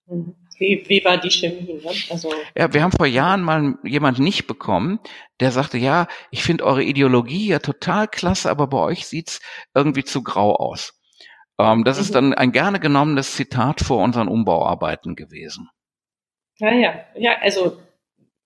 Mhm. 0.08 0.36
Wie, 0.60 0.84
wie 0.88 1.04
war 1.06 1.18
die 1.18 1.32
Chemie? 1.32 1.80
Ne? 1.82 1.92
Also 2.10 2.34
ja, 2.56 2.74
wir 2.74 2.84
haben 2.84 2.92
vor 2.92 3.06
Jahren 3.06 3.42
mal 3.42 3.76
jemand 3.84 4.20
nicht 4.20 4.46
bekommen, 4.46 5.00
der 5.40 5.54
sagte, 5.54 5.78
ja, 5.78 6.08
ich 6.32 6.44
finde 6.44 6.66
eure 6.66 6.84
Ideologie 6.84 7.48
ja 7.48 7.60
total 7.60 8.10
klasse, 8.10 8.52
aber 8.52 8.68
bei 8.68 8.78
euch 8.78 9.08
sieht's 9.08 9.40
irgendwie 9.74 10.04
zu 10.04 10.22
grau 10.22 10.54
aus. 10.56 10.99
Ähm, 11.60 11.84
das 11.84 11.98
mhm. 11.98 12.02
ist 12.02 12.16
dann 12.16 12.34
ein 12.34 12.52
gerne 12.52 12.80
genommenes 12.80 13.36
Zitat 13.36 13.82
vor 13.82 14.02
unseren 14.02 14.28
Umbauarbeiten 14.28 15.16
gewesen. 15.16 15.70
Ja, 16.58 16.74
ja, 16.74 16.94
ja, 17.16 17.38
also 17.42 17.78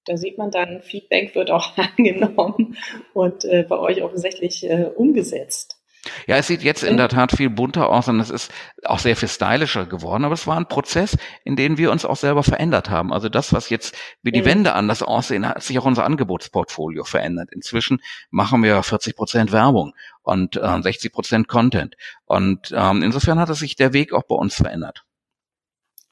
da 0.06 0.18
sieht 0.18 0.38
man 0.38 0.52
dann, 0.52 0.82
Feedback 0.82 1.34
wird 1.36 1.52
auch 1.52 1.78
angenommen 1.98 2.76
und 3.14 3.46
äh, 3.46 3.64
bei 3.64 3.78
euch 3.78 4.02
offensichtlich 4.02 4.70
äh, 4.70 4.86
umgesetzt. 4.96 5.80
Ja, 6.28 6.36
es 6.36 6.48
sieht 6.48 6.64
jetzt 6.64 6.84
in 6.84 6.98
der 6.98 7.08
Tat 7.08 7.32
viel 7.32 7.50
bunter 7.50 7.90
aus 7.90 8.10
und 8.10 8.20
es 8.20 8.30
ist 8.30 8.52
auch 8.84 9.00
sehr 9.00 9.16
viel 9.16 9.30
stylischer 9.30 9.86
geworden, 9.86 10.26
aber 10.26 10.34
es 10.34 10.46
war 10.46 10.58
ein 10.58 10.68
Prozess, 10.68 11.18
in 11.46 11.56
dem 11.56 11.78
wir 11.78 11.92
uns 11.92 12.04
auch 12.04 12.18
selber 12.18 12.44
verändert 12.44 12.90
haben. 12.90 13.14
Also 13.14 13.30
das, 13.30 13.54
was 13.54 13.70
jetzt 13.70 13.96
wie 14.22 14.34
die 14.34 14.42
mhm. 14.42 14.46
Wände 14.46 14.74
anders 14.74 15.02
aussehen, 15.02 15.48
hat 15.48 15.64
sich 15.64 15.80
auch 15.80 15.86
unser 15.86 16.04
Angebotsportfolio 16.04 17.06
verändert. 17.06 17.50
Inzwischen 17.54 18.02
machen 18.32 18.64
wir 18.64 18.84
40 18.84 19.16
Prozent 19.16 19.54
Werbung 19.54 19.94
und 20.24 20.56
äh, 20.58 20.82
60 20.82 21.12
Prozent 21.12 21.48
Content. 21.48 21.96
Und 22.26 22.74
ähm, 22.76 23.04
insofern 23.04 23.40
hat 23.40 23.54
sich 23.56 23.76
der 23.76 23.94
Weg 23.94 24.14
auch 24.14 24.24
bei 24.24 24.36
uns 24.36 24.56
verändert. 24.56 25.04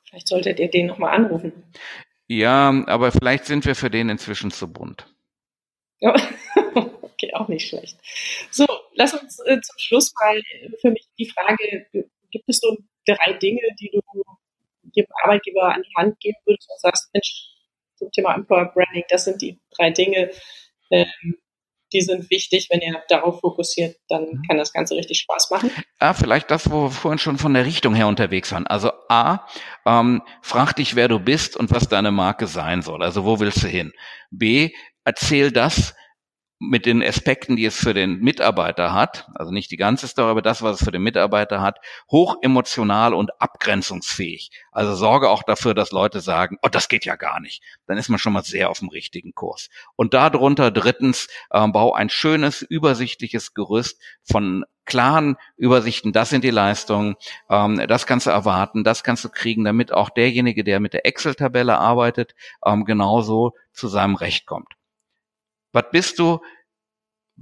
Vielleicht 0.07 0.27
solltet 0.27 0.59
ihr 0.59 0.69
den 0.69 0.87
nochmal 0.87 1.15
anrufen. 1.15 1.63
Ja, 2.27 2.69
aber 2.87 3.11
vielleicht 3.11 3.45
sind 3.45 3.65
wir 3.65 3.75
für 3.75 3.89
den 3.89 4.09
inzwischen 4.09 4.51
zu 4.51 4.71
bunt. 4.71 5.07
Ja. 5.99 6.15
Okay, 7.21 7.35
auch 7.35 7.49
nicht 7.49 7.67
schlecht. 7.67 7.99
So, 8.49 8.65
lass 8.95 9.13
uns 9.13 9.37
äh, 9.45 9.61
zum 9.61 9.77
Schluss 9.77 10.11
mal 10.19 10.41
für 10.81 10.89
mich 10.89 11.07
die 11.19 11.29
Frage, 11.29 11.85
gibt 12.31 12.45
es 12.47 12.57
so 12.57 12.75
drei 13.05 13.33
Dinge, 13.33 13.61
die 13.79 13.91
du 13.93 14.01
dem 14.81 15.05
Arbeitgeber 15.23 15.71
an 15.71 15.83
die 15.83 15.95
Hand 15.95 16.19
geben 16.19 16.37
würdest 16.45 16.67
und 16.71 16.79
sagst, 16.79 17.09
Mensch, 17.13 17.47
zum 17.95 18.11
Thema 18.11 18.33
Employer 18.33 18.71
Branding, 18.73 19.03
das 19.09 19.25
sind 19.25 19.39
die 19.39 19.59
drei 19.77 19.91
Dinge, 19.91 20.31
ähm, 20.89 21.37
die 21.93 22.01
sind 22.01 22.29
wichtig. 22.29 22.67
Wenn 22.69 22.81
ihr 22.81 23.01
darauf 23.09 23.39
fokussiert, 23.39 23.97
dann 24.09 24.23
mhm. 24.23 24.41
kann 24.47 24.57
das 24.57 24.73
Ganze 24.73 24.95
richtig 24.95 25.19
Spaß 25.19 25.49
machen. 25.51 25.71
Ja, 25.99 26.13
vielleicht 26.13 26.51
das, 26.51 26.69
wo 26.71 26.83
wir 26.83 26.91
vorhin 26.91 27.19
schon 27.19 27.37
von 27.37 27.53
der 27.53 27.65
Richtung 27.65 27.95
her 27.95 28.07
unterwegs 28.07 28.51
waren. 28.51 28.67
Also 28.67 28.91
A, 29.09 29.45
ähm, 29.85 30.21
frag 30.41 30.73
dich, 30.73 30.95
wer 30.95 31.07
du 31.07 31.19
bist 31.19 31.57
und 31.57 31.71
was 31.71 31.87
deine 31.87 32.11
Marke 32.11 32.47
sein 32.47 32.81
soll. 32.81 33.03
Also 33.03 33.25
wo 33.25 33.39
willst 33.39 33.63
du 33.63 33.67
hin? 33.67 33.91
B, 34.29 34.71
erzähl 35.03 35.51
das, 35.51 35.93
mit 36.63 36.85
den 36.85 37.01
Aspekten, 37.01 37.55
die 37.55 37.65
es 37.65 37.75
für 37.75 37.95
den 37.95 38.19
Mitarbeiter 38.19 38.93
hat, 38.93 39.27
also 39.33 39.51
nicht 39.51 39.71
die 39.71 39.77
ganze 39.77 40.07
Story, 40.07 40.29
aber 40.29 40.43
das, 40.43 40.61
was 40.61 40.79
es 40.79 40.85
für 40.85 40.91
den 40.91 41.01
Mitarbeiter 41.01 41.59
hat, 41.59 41.79
hoch 42.11 42.35
emotional 42.43 43.15
und 43.15 43.41
abgrenzungsfähig. 43.41 44.51
Also 44.71 44.93
sorge 44.93 45.29
auch 45.29 45.41
dafür, 45.41 45.73
dass 45.73 45.91
Leute 45.91 46.21
sagen, 46.21 46.57
oh, 46.61 46.69
das 46.69 46.87
geht 46.87 47.03
ja 47.03 47.15
gar 47.15 47.39
nicht. 47.39 47.63
Dann 47.87 47.97
ist 47.97 48.09
man 48.09 48.19
schon 48.19 48.33
mal 48.33 48.43
sehr 48.43 48.69
auf 48.69 48.77
dem 48.77 48.89
richtigen 48.89 49.33
Kurs. 49.33 49.69
Und 49.95 50.13
darunter 50.13 50.69
drittens, 50.69 51.27
äh, 51.49 51.67
bau 51.67 51.93
ein 51.93 52.09
schönes, 52.09 52.61
übersichtliches 52.61 53.55
Gerüst 53.55 53.99
von 54.23 54.63
klaren 54.85 55.37
Übersichten, 55.57 56.13
das 56.13 56.29
sind 56.29 56.43
die 56.43 56.51
Leistungen, 56.51 57.15
ähm, 57.49 57.83
das 57.87 58.05
kannst 58.05 58.27
du 58.27 58.29
erwarten, 58.29 58.83
das 58.83 59.03
kannst 59.03 59.23
du 59.25 59.29
kriegen, 59.29 59.63
damit 59.63 59.91
auch 59.91 60.11
derjenige, 60.11 60.63
der 60.63 60.79
mit 60.79 60.93
der 60.93 61.07
Excel-Tabelle 61.07 61.79
arbeitet, 61.79 62.35
ähm, 62.63 62.85
genauso 62.85 63.53
zu 63.73 63.87
seinem 63.87 64.13
Recht 64.13 64.45
kommt. 64.45 64.75
Was 65.71 65.85
bist 65.91 66.19
du? 66.19 66.39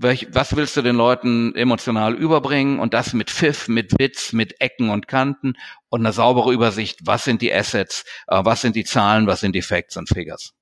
was 0.02 0.56
willst 0.56 0.78
du 0.78 0.82
den 0.82 0.96
Leuten 0.96 1.54
emotional 1.56 2.16
überbringen? 2.16 2.80
Und 2.80 2.94
das 2.94 3.14
mit 3.14 3.30
Pfiff, 3.30 3.68
mit 3.68 4.00
Witz, 4.00 4.32
mit 4.32 4.62
Ecken 4.62 4.90
und 4.90 5.08
Kanten 5.08 5.58
und 5.90 6.02
eine 6.02 6.14
saubere 6.14 6.54
Übersicht. 6.54 7.00
Was 7.04 7.26
sind 7.26 7.42
die 7.42 7.54
Assets? 7.54 8.06
Äh, 8.28 8.46
was 8.46 8.62
sind 8.62 8.76
die 8.76 8.86
Zahlen? 8.86 9.28
Was 9.28 9.42
sind 9.42 9.56
die 9.56 9.62
Facts 9.62 9.98
und 9.98 10.08
Figures? 10.08 10.54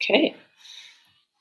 Okay. 0.00 0.34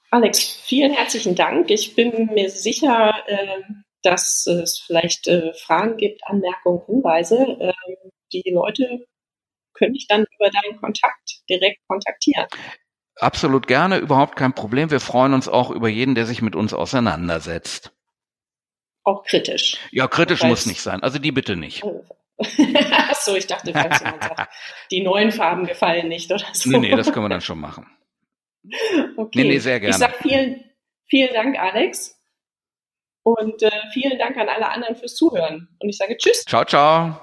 Alex, 0.09 0.43
vielen 0.65 0.91
herzlichen 0.91 1.35
Dank. 1.35 1.71
Ich 1.71 1.95
bin 1.95 2.25
mir 2.33 2.49
sicher, 2.49 3.13
ähm, 3.27 3.85
dass 4.01 4.45
es 4.45 4.83
vielleicht 4.85 5.27
äh, 5.27 5.53
Fragen 5.53 5.95
gibt, 5.95 6.21
Anmerkungen, 6.25 6.81
Hinweise. 6.85 7.37
Ähm, 7.61 8.11
die 8.33 8.43
Leute 8.51 9.05
können 9.73 9.93
dich 9.93 10.07
dann 10.07 10.25
über 10.37 10.49
deinen 10.49 10.79
Kontakt 10.81 11.41
direkt 11.49 11.79
kontaktieren. 11.87 12.47
Absolut 13.21 13.67
gerne, 13.67 13.99
überhaupt 13.99 14.35
kein 14.35 14.53
Problem. 14.53 14.89
Wir 14.89 14.99
freuen 14.99 15.35
uns 15.35 15.47
auch 15.47 15.69
über 15.69 15.87
jeden, 15.87 16.15
der 16.15 16.25
sich 16.25 16.41
mit 16.41 16.55
uns 16.55 16.73
auseinandersetzt. 16.73 17.91
Auch 19.03 19.23
kritisch. 19.23 19.77
Ja, 19.91 20.07
kritisch 20.07 20.41
muss 20.41 20.65
nicht 20.65 20.81
sein. 20.81 21.03
Also 21.03 21.19
die 21.19 21.31
bitte 21.31 21.55
nicht. 21.55 21.83
Achso, 23.09 23.35
ich 23.35 23.45
dachte, 23.45 23.73
falls 23.73 23.99
jemand 23.99 24.23
sagt, 24.23 24.49
die 24.89 25.03
neuen 25.03 25.31
Farben 25.31 25.67
gefallen 25.67 26.07
nicht 26.07 26.31
oder 26.31 26.43
so. 26.51 26.71
Nee, 26.71 26.79
nee, 26.79 26.95
das 26.95 27.13
können 27.13 27.25
wir 27.25 27.29
dann 27.29 27.41
schon 27.41 27.59
machen. 27.59 27.85
Okay. 29.17 29.43
Nee, 29.43 29.49
nee, 29.49 29.57
sehr 29.59 29.79
gerne. 29.79 29.91
Ich 29.91 29.99
sage 29.99 30.15
vielen, 30.19 30.63
vielen 31.07 31.33
Dank, 31.35 31.59
Alex. 31.59 32.19
Und 33.21 33.61
äh, 33.61 33.69
vielen 33.93 34.17
Dank 34.17 34.35
an 34.37 34.49
alle 34.49 34.67
anderen 34.67 34.95
fürs 34.95 35.13
Zuhören. 35.13 35.69
Und 35.79 35.89
ich 35.89 35.97
sage 35.97 36.17
Tschüss. 36.17 36.43
Ciao, 36.45 36.65
ciao. 36.65 37.21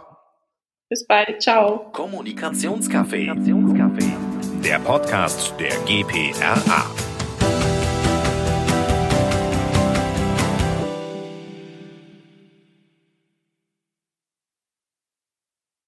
Bis 0.88 1.04
bald. 1.08 1.42
Ciao. 1.42 1.90
Kommunikationscafé. 1.90 3.26
Kommunikationscafé 3.26 4.07
der 4.68 4.78
Podcast 4.80 5.54
der 5.58 5.70
GPRA. 5.86 7.07